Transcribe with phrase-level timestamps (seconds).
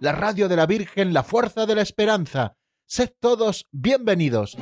[0.00, 2.56] la radio de la Virgen, la fuerza de la esperanza.
[2.86, 4.56] Sed todos bienvenidos.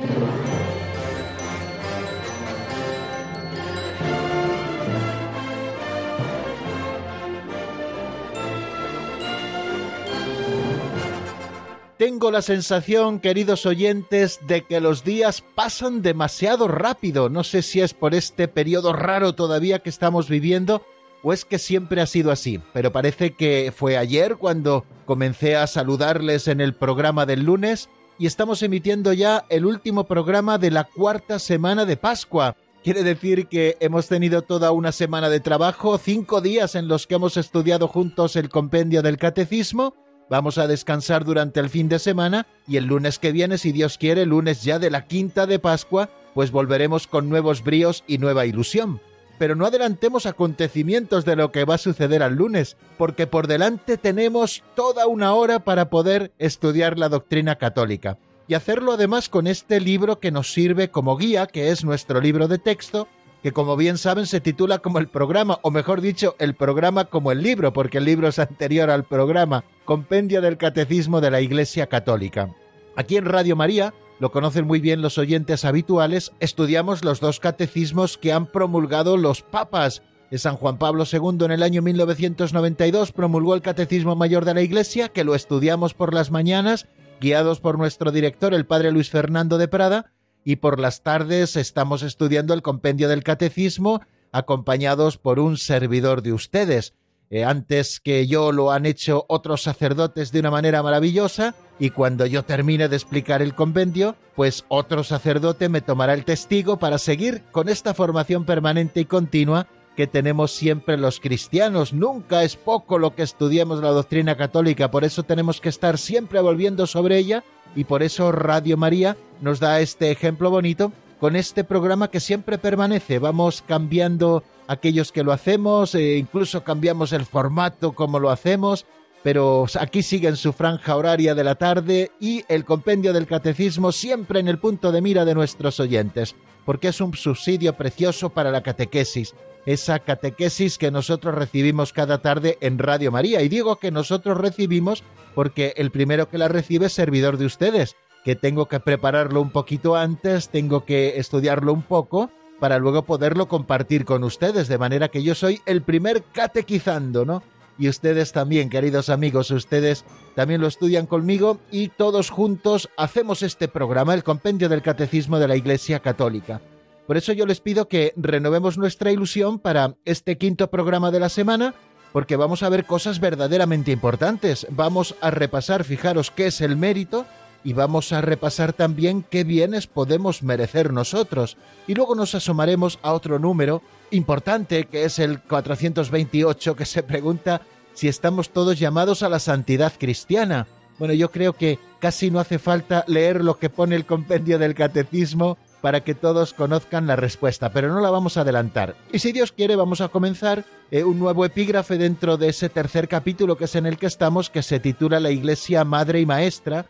[11.97, 17.29] Tengo la sensación, queridos oyentes, de que los días pasan demasiado rápido.
[17.29, 20.83] No sé si es por este periodo raro todavía que estamos viviendo
[21.23, 22.59] o es que siempre ha sido así.
[22.73, 28.27] Pero parece que fue ayer cuando comencé a saludarles en el programa del lunes y
[28.27, 32.55] estamos emitiendo ya el último programa de la cuarta semana de Pascua.
[32.83, 37.15] Quiere decir que hemos tenido toda una semana de trabajo, cinco días en los que
[37.15, 39.95] hemos estudiado juntos el compendio del catecismo
[40.29, 43.97] Vamos a descansar durante el fin de semana y el lunes que viene, si Dios
[43.97, 48.45] quiere, lunes ya de la quinta de Pascua, pues volveremos con nuevos bríos y nueva
[48.45, 49.01] ilusión.
[49.43, 53.97] Pero no adelantemos acontecimientos de lo que va a suceder al lunes, porque por delante
[53.97, 58.17] tenemos toda una hora para poder estudiar la doctrina católica.
[58.47, 62.47] Y hacerlo además con este libro que nos sirve como guía, que es nuestro libro
[62.47, 63.09] de texto,
[63.41, 67.33] que como bien saben se titula como el programa, o mejor dicho, el programa como
[67.33, 71.87] el libro, porque el libro es anterior al programa, Compendio del Catecismo de la Iglesia
[71.87, 72.55] Católica.
[72.95, 78.17] Aquí en Radio María, lo conocen muy bien los oyentes habituales, estudiamos los dos catecismos
[78.17, 80.01] que han promulgado los papas.
[80.37, 85.09] San Juan Pablo II en el año 1992 promulgó el Catecismo Mayor de la Iglesia,
[85.09, 86.87] que lo estudiamos por las mañanas,
[87.19, 90.13] guiados por nuestro director, el padre Luis Fernando de Prada,
[90.45, 93.99] y por las tardes estamos estudiando el compendio del catecismo
[94.31, 96.93] acompañados por un servidor de ustedes.
[97.29, 102.25] Eh, antes que yo lo han hecho otros sacerdotes de una manera maravillosa y cuando
[102.25, 107.43] yo termine de explicar el compendio, pues otro sacerdote me tomará el testigo para seguir
[107.51, 111.93] con esta formación permanente y continua que tenemos siempre los cristianos.
[111.93, 116.41] Nunca es poco lo que estudiemos la doctrina católica, por eso tenemos que estar siempre
[116.41, 117.43] volviendo sobre ella
[117.75, 122.57] y por eso Radio María nos da este ejemplo bonito con este programa que siempre
[122.57, 123.19] permanece.
[123.19, 128.85] Vamos cambiando aquellos que lo hacemos, e incluso cambiamos el formato como lo hacemos,
[129.23, 133.91] pero aquí sigue en su franja horaria de la tarde y el compendio del catecismo
[133.91, 136.35] siempre en el punto de mira de nuestros oyentes,
[136.65, 139.33] porque es un subsidio precioso para la catequesis
[139.65, 143.41] esa catequesis que nosotros recibimos cada tarde en Radio María.
[143.41, 145.03] Y digo que nosotros recibimos
[145.35, 149.51] porque el primero que la recibe es servidor de ustedes, que tengo que prepararlo un
[149.51, 152.29] poquito antes, tengo que estudiarlo un poco
[152.59, 157.43] para luego poderlo compartir con ustedes, de manera que yo soy el primer catequizando, ¿no?
[157.77, 160.05] Y ustedes también, queridos amigos, ustedes
[160.35, 165.47] también lo estudian conmigo y todos juntos hacemos este programa, el Compendio del Catecismo de
[165.47, 166.61] la Iglesia Católica.
[167.07, 171.29] Por eso yo les pido que renovemos nuestra ilusión para este quinto programa de la
[171.29, 171.73] semana,
[172.13, 174.67] porque vamos a ver cosas verdaderamente importantes.
[174.69, 177.25] Vamos a repasar, fijaros, qué es el mérito
[177.63, 181.57] y vamos a repasar también qué bienes podemos merecer nosotros.
[181.87, 183.81] Y luego nos asomaremos a otro número
[184.13, 187.61] importante, que es el 428, que se pregunta
[187.93, 190.67] si estamos todos llamados a la santidad cristiana.
[190.99, 194.75] Bueno, yo creo que casi no hace falta leer lo que pone el compendio del
[194.75, 198.95] catecismo para que todos conozcan la respuesta, pero no la vamos a adelantar.
[199.11, 203.09] Y si Dios quiere, vamos a comenzar eh, un nuevo epígrafe dentro de ese tercer
[203.09, 206.85] capítulo que es en el que estamos, que se titula La Iglesia Madre y Maestra,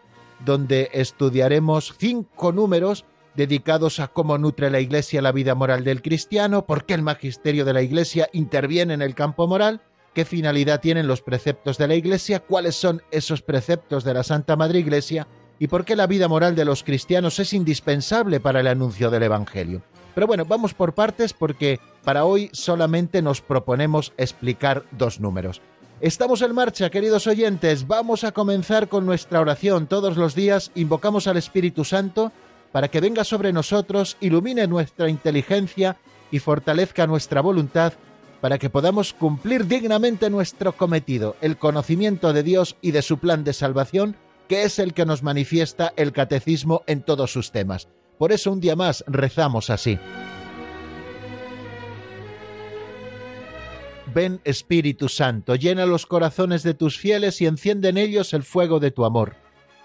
[0.45, 3.05] donde estudiaremos cinco números
[3.35, 7.65] dedicados a cómo nutre la Iglesia la vida moral del cristiano, por qué el magisterio
[7.65, 9.81] de la Iglesia interviene en el campo moral,
[10.13, 14.55] qué finalidad tienen los preceptos de la Iglesia, cuáles son esos preceptos de la Santa
[14.55, 15.27] Madre Iglesia
[15.59, 19.23] y por qué la vida moral de los cristianos es indispensable para el anuncio del
[19.23, 19.81] Evangelio.
[20.13, 25.61] Pero bueno, vamos por partes porque para hoy solamente nos proponemos explicar dos números.
[26.01, 29.87] Estamos en marcha, queridos oyentes, vamos a comenzar con nuestra oración.
[29.87, 32.31] Todos los días invocamos al Espíritu Santo
[32.73, 35.95] para que venga sobre nosotros, ilumine nuestra inteligencia
[36.31, 37.93] y fortalezca nuestra voluntad
[38.41, 43.45] para que podamos cumplir dignamente nuestro cometido, el conocimiento de Dios y de su plan
[43.45, 44.17] de salvación
[44.49, 47.87] que es el que nos manifiesta el catecismo en todos sus temas.
[48.17, 49.99] Por eso un día más rezamos así.
[54.13, 58.79] Ven Espíritu Santo, llena los corazones de tus fieles y enciende en ellos el fuego
[58.79, 59.42] de tu amor.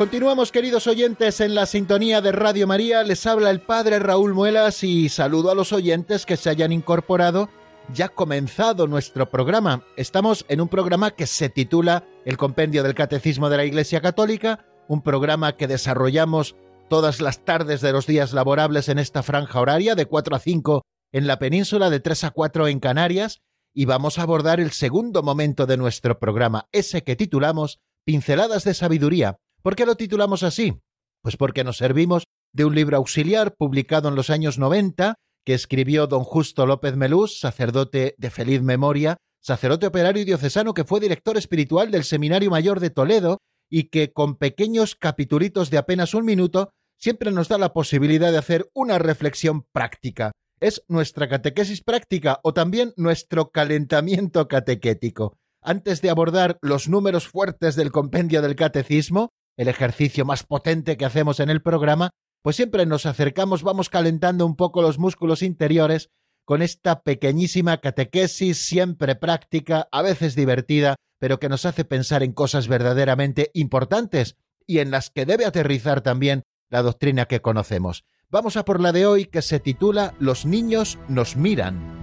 [0.00, 3.02] Continuamos, queridos oyentes, en la sintonía de Radio María.
[3.02, 7.50] Les habla el Padre Raúl Muelas y saludo a los oyentes que se hayan incorporado.
[7.92, 9.84] Ya comenzado nuestro programa.
[9.98, 14.64] Estamos en un programa que se titula El Compendio del Catecismo de la Iglesia Católica,
[14.88, 16.56] un programa que desarrollamos
[16.88, 20.82] todas las tardes de los días laborables en esta franja horaria de 4 a 5
[21.12, 23.42] en la península, de 3 a 4 en Canarias,
[23.74, 28.72] y vamos a abordar el segundo momento de nuestro programa, ese que titulamos Pinceladas de
[28.72, 30.80] Sabiduría ¿Por qué lo titulamos así?
[31.22, 36.06] Pues porque nos servimos de un libro auxiliar publicado en los años 90 que escribió
[36.06, 41.36] don Justo López Melús, sacerdote de feliz memoria, sacerdote operario y diocesano que fue director
[41.36, 43.38] espiritual del Seminario Mayor de Toledo
[43.70, 48.38] y que con pequeños capitulitos de apenas un minuto siempre nos da la posibilidad de
[48.38, 50.32] hacer una reflexión práctica.
[50.60, 55.38] Es nuestra catequesis práctica o también nuestro calentamiento catequético.
[55.62, 61.04] Antes de abordar los números fuertes del compendio del catecismo, el ejercicio más potente que
[61.04, 62.10] hacemos en el programa,
[62.42, 66.10] pues siempre nos acercamos, vamos calentando un poco los músculos interiores
[66.44, 72.32] con esta pequeñísima catequesis siempre práctica, a veces divertida, pero que nos hace pensar en
[72.32, 74.36] cosas verdaderamente importantes
[74.66, 78.04] y en las que debe aterrizar también la doctrina que conocemos.
[78.30, 81.99] Vamos a por la de hoy que se titula Los niños nos miran.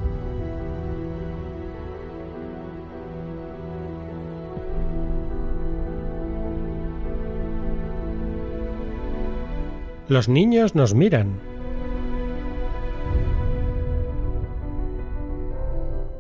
[10.10, 11.38] Los niños nos miran.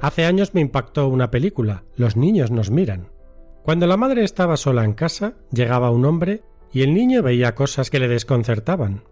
[0.01, 3.07] Hace años me impactó una película, Los niños nos miran.
[3.63, 6.41] Cuando la madre estaba sola en casa, llegaba un hombre
[6.73, 9.03] y el niño veía cosas que le desconcertaban.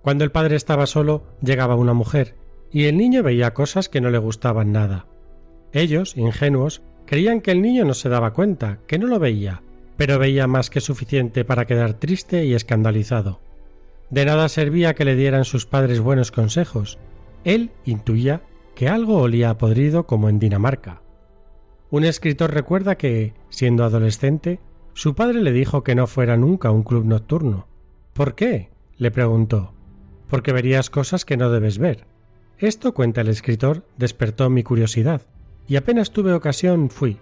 [0.00, 2.34] Cuando el padre estaba solo, llegaba una mujer
[2.72, 5.06] y el niño veía cosas que no le gustaban nada.
[5.74, 9.62] Ellos, ingenuos, creían que el niño no se daba cuenta, que no lo veía,
[9.98, 13.40] pero veía más que suficiente para quedar triste y escandalizado.
[14.10, 16.98] De nada servía que le dieran sus padres buenos consejos.
[17.44, 18.42] Él intuía
[18.74, 21.02] que algo olía a podrido como en Dinamarca.
[21.90, 24.60] Un escritor recuerda que, siendo adolescente,
[24.94, 27.68] su padre le dijo que no fuera nunca a un club nocturno.
[28.12, 28.70] ¿Por qué?
[28.96, 29.74] le preguntó.
[30.28, 32.06] Porque verías cosas que no debes ver.
[32.58, 35.22] Esto, cuenta el escritor, despertó mi curiosidad,
[35.66, 37.18] y apenas tuve ocasión fui.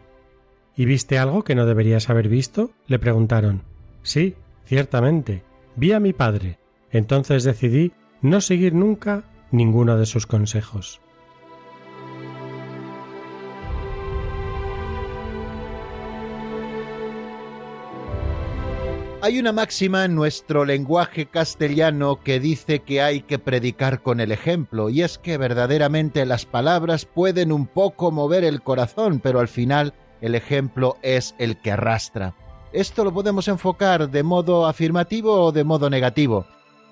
[0.77, 2.71] ¿Y viste algo que no deberías haber visto?
[2.87, 3.63] le preguntaron.
[4.03, 5.43] Sí, ciertamente.
[5.77, 6.59] Vi a mi padre,
[6.93, 11.01] entonces decidí no seguir nunca ninguno de sus consejos.
[19.25, 24.33] Hay una máxima en nuestro lenguaje castellano que dice que hay que predicar con el
[24.33, 29.47] ejemplo, y es que verdaderamente las palabras pueden un poco mover el corazón, pero al
[29.47, 32.35] final el ejemplo es el que arrastra.
[32.73, 36.45] Esto lo podemos enfocar de modo afirmativo o de modo negativo.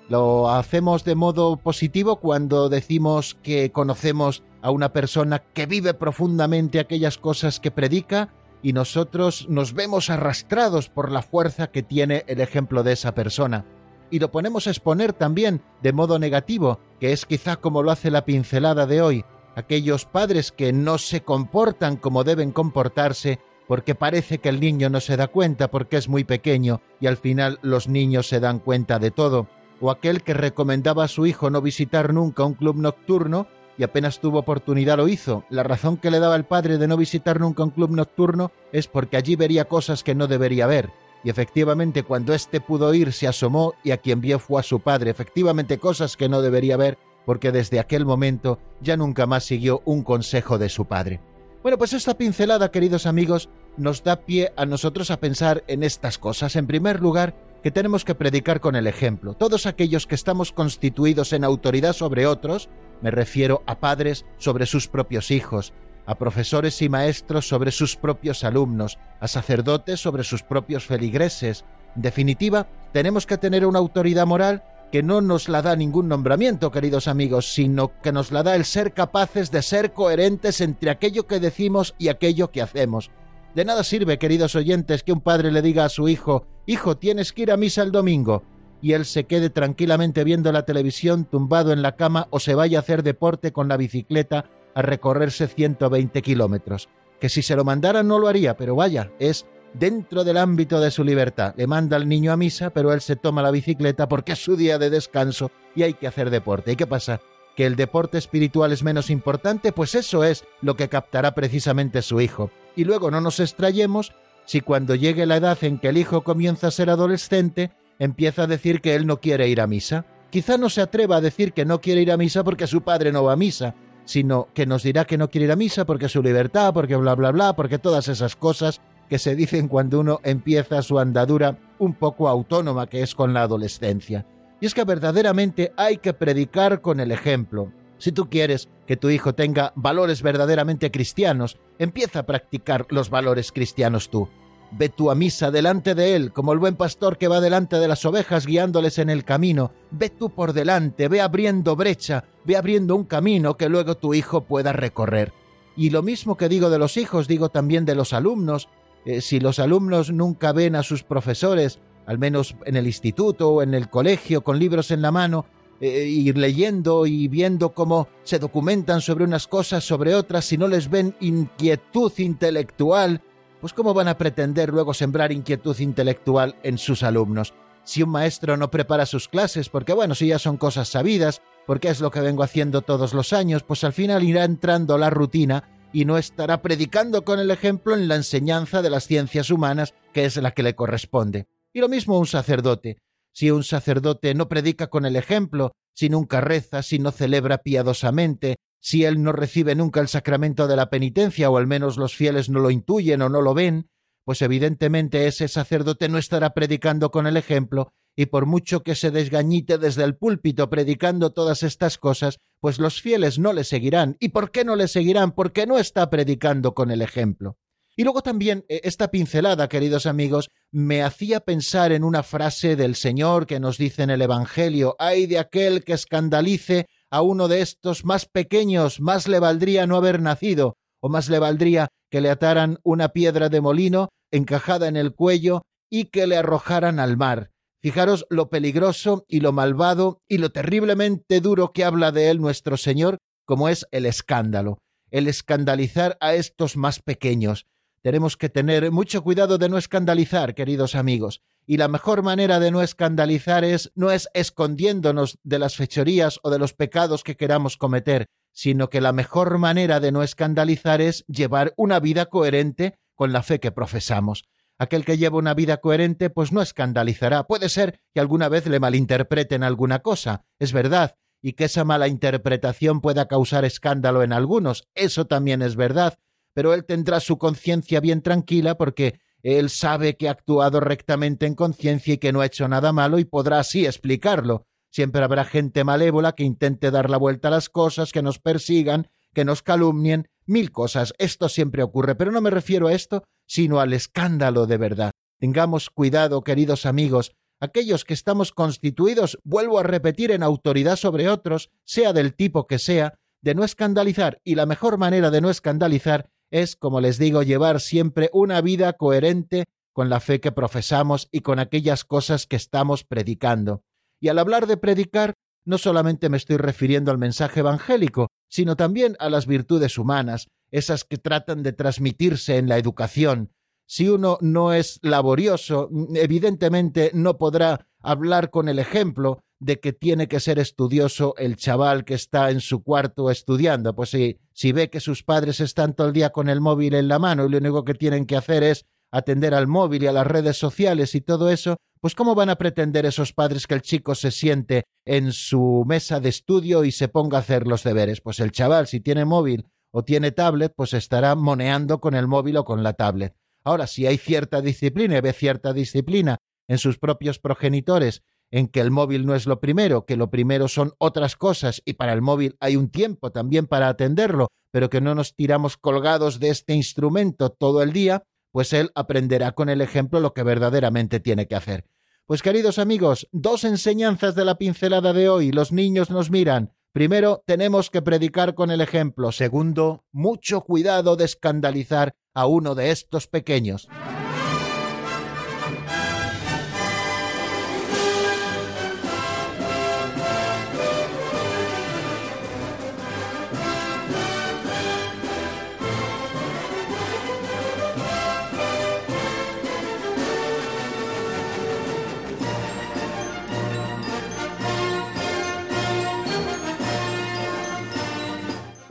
[0.09, 6.79] Lo hacemos de modo positivo cuando decimos que conocemos a una persona que vive profundamente
[6.79, 12.41] aquellas cosas que predica y nosotros nos vemos arrastrados por la fuerza que tiene el
[12.41, 13.65] ejemplo de esa persona.
[14.11, 18.11] Y lo ponemos a exponer también de modo negativo, que es quizá como lo hace
[18.11, 24.39] la pincelada de hoy, aquellos padres que no se comportan como deben comportarse porque parece
[24.39, 27.87] que el niño no se da cuenta porque es muy pequeño y al final los
[27.87, 29.47] niños se dan cuenta de todo
[29.81, 33.47] o aquel que recomendaba a su hijo no visitar nunca un club nocturno
[33.77, 35.43] y apenas tuvo oportunidad lo hizo.
[35.49, 38.87] La razón que le daba el padre de no visitar nunca un club nocturno es
[38.87, 40.91] porque allí vería cosas que no debería ver.
[41.23, 44.79] Y efectivamente cuando éste pudo ir se asomó y a quien vio fue a su
[44.79, 45.11] padre.
[45.11, 50.03] Efectivamente cosas que no debería ver porque desde aquel momento ya nunca más siguió un
[50.03, 51.19] consejo de su padre.
[51.61, 56.17] Bueno, pues esta pincelada, queridos amigos, nos da pie a nosotros a pensar en estas
[56.17, 56.55] cosas.
[56.55, 59.33] En primer lugar, que tenemos que predicar con el ejemplo.
[59.33, 62.69] Todos aquellos que estamos constituidos en autoridad sobre otros,
[63.01, 65.73] me refiero a padres sobre sus propios hijos,
[66.05, 71.63] a profesores y maestros sobre sus propios alumnos, a sacerdotes sobre sus propios feligreses.
[71.95, 76.69] En definitiva, tenemos que tener una autoridad moral que no nos la da ningún nombramiento,
[76.71, 81.27] queridos amigos, sino que nos la da el ser capaces de ser coherentes entre aquello
[81.27, 83.09] que decimos y aquello que hacemos.
[83.55, 87.33] De nada sirve, queridos oyentes, que un padre le diga a su hijo, Hijo, tienes
[87.33, 88.43] que ir a misa el domingo,
[88.81, 92.79] y él se quede tranquilamente viendo la televisión tumbado en la cama o se vaya
[92.79, 96.89] a hacer deporte con la bicicleta a recorrerse 120 kilómetros.
[97.19, 100.91] Que si se lo mandara no lo haría, pero vaya, es dentro del ámbito de
[100.91, 101.53] su libertad.
[101.55, 104.55] Le manda al niño a misa, pero él se toma la bicicleta porque es su
[104.55, 106.71] día de descanso y hay que hacer deporte.
[106.71, 107.21] ¿Y qué pasa?
[107.55, 109.71] ¿Que el deporte espiritual es menos importante?
[109.71, 112.49] Pues eso es lo que captará precisamente su hijo.
[112.75, 114.13] Y luego no nos extrayemos
[114.45, 118.47] si cuando llegue la edad en que el hijo comienza a ser adolescente, empieza a
[118.47, 120.05] decir que él no quiere ir a misa.
[120.29, 123.11] Quizá no se atreva a decir que no quiere ir a misa porque su padre
[123.11, 126.09] no va a misa, sino que nos dirá que no quiere ir a misa porque
[126.09, 130.19] su libertad, porque bla, bla, bla, porque todas esas cosas que se dicen cuando uno
[130.23, 134.25] empieza su andadura un poco autónoma que es con la adolescencia.
[134.61, 137.71] Y es que verdaderamente hay que predicar con el ejemplo.
[138.01, 143.51] Si tú quieres que tu hijo tenga valores verdaderamente cristianos, empieza a practicar los valores
[143.51, 144.27] cristianos tú.
[144.71, 147.87] Ve tú a misa delante de él, como el buen pastor que va delante de
[147.87, 149.71] las ovejas guiándoles en el camino.
[149.91, 154.45] Ve tú por delante, ve abriendo brecha, ve abriendo un camino que luego tu hijo
[154.45, 155.31] pueda recorrer.
[155.77, 158.67] Y lo mismo que digo de los hijos, digo también de los alumnos.
[159.05, 161.77] Eh, si los alumnos nunca ven a sus profesores,
[162.07, 165.45] al menos en el instituto o en el colegio, con libros en la mano,
[165.81, 170.67] eh, ir leyendo y viendo cómo se documentan sobre unas cosas, sobre otras, si no
[170.67, 173.21] les ven inquietud intelectual,
[173.59, 177.55] pues cómo van a pretender luego sembrar inquietud intelectual en sus alumnos.
[177.83, 181.89] Si un maestro no prepara sus clases, porque bueno, si ya son cosas sabidas, porque
[181.89, 185.63] es lo que vengo haciendo todos los años, pues al final irá entrando la rutina
[185.93, 190.25] y no estará predicando con el ejemplo en la enseñanza de las ciencias humanas, que
[190.25, 191.47] es la que le corresponde.
[191.73, 192.97] Y lo mismo un sacerdote.
[193.33, 198.57] Si un sacerdote no predica con el ejemplo, si nunca reza, si no celebra piadosamente,
[198.81, 202.49] si él no recibe nunca el sacramento de la penitencia, o al menos los fieles
[202.49, 203.89] no lo intuyen o no lo ven,
[204.25, 209.11] pues evidentemente ese sacerdote no estará predicando con el ejemplo y por mucho que se
[209.11, 214.17] desgañite desde el púlpito predicando todas estas cosas, pues los fieles no le seguirán.
[214.19, 215.31] ¿Y por qué no le seguirán?
[215.31, 217.57] Porque no está predicando con el ejemplo.
[218.01, 222.95] Y luego también eh, esta pincelada, queridos amigos, me hacía pensar en una frase del
[222.95, 227.61] Señor que nos dice en el Evangelio, ay de aquel que escandalice a uno de
[227.61, 232.31] estos más pequeños, más le valdría no haber nacido, o más le valdría que le
[232.31, 237.51] ataran una piedra de molino encajada en el cuello y que le arrojaran al mar.
[237.83, 242.77] Fijaros lo peligroso y lo malvado y lo terriblemente duro que habla de él nuestro
[242.77, 244.79] Señor, como es el escándalo,
[245.11, 247.67] el escandalizar a estos más pequeños.
[248.01, 252.71] Tenemos que tener mucho cuidado de no escandalizar, queridos amigos, y la mejor manera de
[252.71, 257.77] no escandalizar es no es escondiéndonos de las fechorías o de los pecados que queramos
[257.77, 263.31] cometer, sino que la mejor manera de no escandalizar es llevar una vida coherente con
[263.33, 264.45] la fe que profesamos.
[264.79, 267.45] Aquel que lleva una vida coherente, pues no escandalizará.
[267.45, 272.07] Puede ser que alguna vez le malinterpreten alguna cosa, es verdad, y que esa mala
[272.07, 276.17] interpretación pueda causar escándalo en algunos, eso también es verdad,
[276.53, 281.55] pero él tendrá su conciencia bien tranquila porque él sabe que ha actuado rectamente en
[281.55, 284.65] conciencia y que no ha hecho nada malo y podrá así explicarlo.
[284.91, 289.07] Siempre habrá gente malévola que intente dar la vuelta a las cosas, que nos persigan,
[289.33, 291.13] que nos calumnien, mil cosas.
[291.17, 295.11] Esto siempre ocurre, pero no me refiero a esto, sino al escándalo de verdad.
[295.39, 301.69] Tengamos cuidado, queridos amigos, aquellos que estamos constituidos, vuelvo a repetir, en autoridad sobre otros,
[301.85, 306.29] sea del tipo que sea, de no escandalizar, y la mejor manera de no escandalizar
[306.51, 311.41] es, como les digo, llevar siempre una vida coherente con la fe que profesamos y
[311.41, 313.83] con aquellas cosas que estamos predicando.
[314.19, 315.33] Y al hablar de predicar,
[315.65, 321.03] no solamente me estoy refiriendo al mensaje evangélico, sino también a las virtudes humanas, esas
[321.03, 323.51] que tratan de transmitirse en la educación.
[323.85, 330.27] Si uno no es laborioso, evidentemente no podrá hablar con el ejemplo de que tiene
[330.27, 333.95] que ser estudioso el chaval que está en su cuarto estudiando.
[333.95, 337.07] Pues si, si ve que sus padres están todo el día con el móvil en
[337.07, 340.13] la mano y lo único que tienen que hacer es atender al móvil y a
[340.13, 343.83] las redes sociales y todo eso, pues ¿cómo van a pretender esos padres que el
[343.83, 348.19] chico se siente en su mesa de estudio y se ponga a hacer los deberes?
[348.19, 352.57] Pues el chaval, si tiene móvil o tiene tablet, pues estará moneando con el móvil
[352.57, 353.35] o con la tablet.
[353.63, 356.37] Ahora, si hay cierta disciplina y ve cierta disciplina
[356.67, 360.67] en sus propios progenitores, en que el móvil no es lo primero, que lo primero
[360.67, 365.01] son otras cosas y para el móvil hay un tiempo también para atenderlo, pero que
[365.01, 369.81] no nos tiramos colgados de este instrumento todo el día, pues él aprenderá con el
[369.81, 371.85] ejemplo lo que verdaderamente tiene que hacer.
[372.25, 375.51] Pues queridos amigos, dos enseñanzas de la pincelada de hoy.
[375.51, 376.73] Los niños nos miran.
[376.93, 379.31] Primero, tenemos que predicar con el ejemplo.
[379.31, 383.87] Segundo, mucho cuidado de escandalizar a uno de estos pequeños.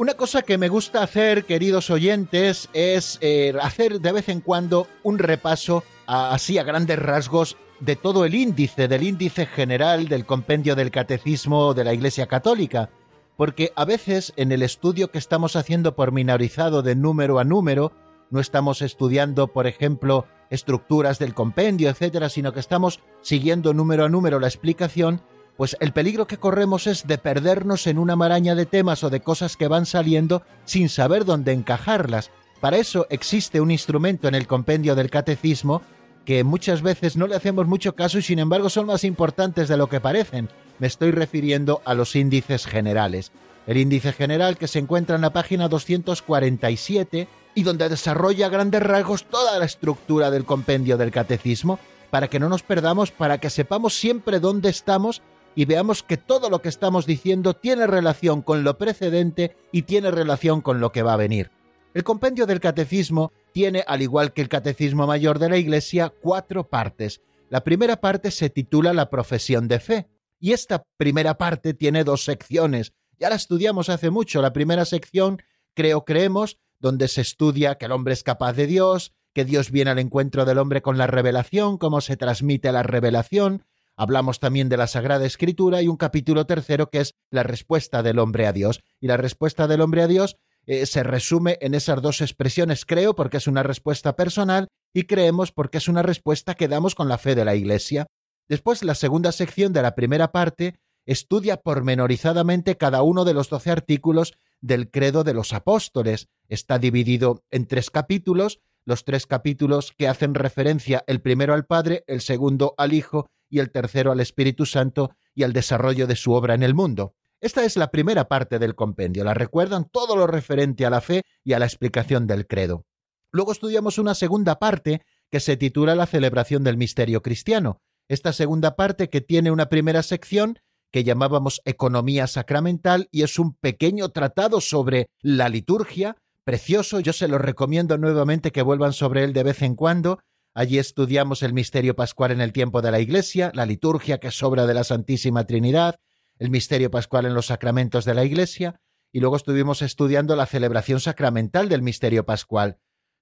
[0.00, 4.86] Una cosa que me gusta hacer, queridos oyentes, es eh, hacer de vez en cuando
[5.02, 10.74] un repaso así a grandes rasgos de todo el índice, del índice general del compendio
[10.74, 12.88] del catecismo de la Iglesia Católica,
[13.36, 17.92] porque a veces en el estudio que estamos haciendo pormenorizado de número a número,
[18.30, 24.08] no estamos estudiando, por ejemplo, estructuras del compendio, etcétera, sino que estamos siguiendo número a
[24.08, 25.20] número la explicación
[25.60, 29.20] pues el peligro que corremos es de perdernos en una maraña de temas o de
[29.20, 32.30] cosas que van saliendo sin saber dónde encajarlas.
[32.62, 35.82] Para eso existe un instrumento en el compendio del catecismo
[36.24, 39.76] que muchas veces no le hacemos mucho caso y sin embargo son más importantes de
[39.76, 40.48] lo que parecen.
[40.78, 43.30] Me estoy refiriendo a los índices generales.
[43.66, 49.24] El índice general que se encuentra en la página 247 y donde desarrolla grandes rasgos
[49.24, 53.92] toda la estructura del compendio del catecismo para que no nos perdamos, para que sepamos
[53.92, 55.20] siempre dónde estamos
[55.54, 60.10] y veamos que todo lo que estamos diciendo tiene relación con lo precedente y tiene
[60.10, 61.50] relación con lo que va a venir.
[61.92, 66.68] El compendio del catecismo tiene, al igual que el catecismo mayor de la Iglesia, cuatro
[66.68, 67.20] partes.
[67.48, 72.24] La primera parte se titula La profesión de fe, y esta primera parte tiene dos
[72.24, 72.92] secciones.
[73.18, 74.40] Ya la estudiamos hace mucho.
[74.40, 75.42] La primera sección,
[75.74, 79.90] creo, creemos, donde se estudia que el hombre es capaz de Dios, que Dios viene
[79.90, 83.64] al encuentro del hombre con la revelación, cómo se transmite la revelación,
[84.00, 88.18] Hablamos también de la Sagrada Escritura y un capítulo tercero que es la respuesta del
[88.18, 88.80] hombre a Dios.
[88.98, 93.14] Y la respuesta del hombre a Dios eh, se resume en esas dos expresiones, creo,
[93.14, 97.18] porque es una respuesta personal y creemos porque es una respuesta que damos con la
[97.18, 98.06] fe de la Iglesia.
[98.48, 103.70] Después, la segunda sección de la primera parte estudia pormenorizadamente cada uno de los doce
[103.70, 104.32] artículos
[104.62, 106.28] del credo de los apóstoles.
[106.48, 112.04] Está dividido en tres capítulos, los tres capítulos que hacen referencia el primero al Padre,
[112.06, 116.32] el segundo al Hijo y el tercero al Espíritu Santo y al desarrollo de su
[116.32, 117.14] obra en el mundo.
[117.40, 119.24] Esta es la primera parte del compendio.
[119.24, 122.84] La recuerdan todo lo referente a la fe y a la explicación del credo.
[123.32, 127.80] Luego estudiamos una segunda parte que se titula La celebración del misterio cristiano.
[128.08, 130.58] Esta segunda parte que tiene una primera sección
[130.90, 136.16] que llamábamos Economía Sacramental y es un pequeño tratado sobre la liturgia,
[136.50, 140.18] precioso, yo se lo recomiendo nuevamente que vuelvan sobre él de vez en cuando,
[140.52, 144.66] Allí estudiamos el misterio pascual en el tiempo de la Iglesia, la liturgia que sobra
[144.66, 146.00] de la Santísima Trinidad,
[146.40, 148.80] el misterio pascual en los sacramentos de la Iglesia,
[149.12, 152.78] y luego estuvimos estudiando la celebración sacramental del misterio pascual.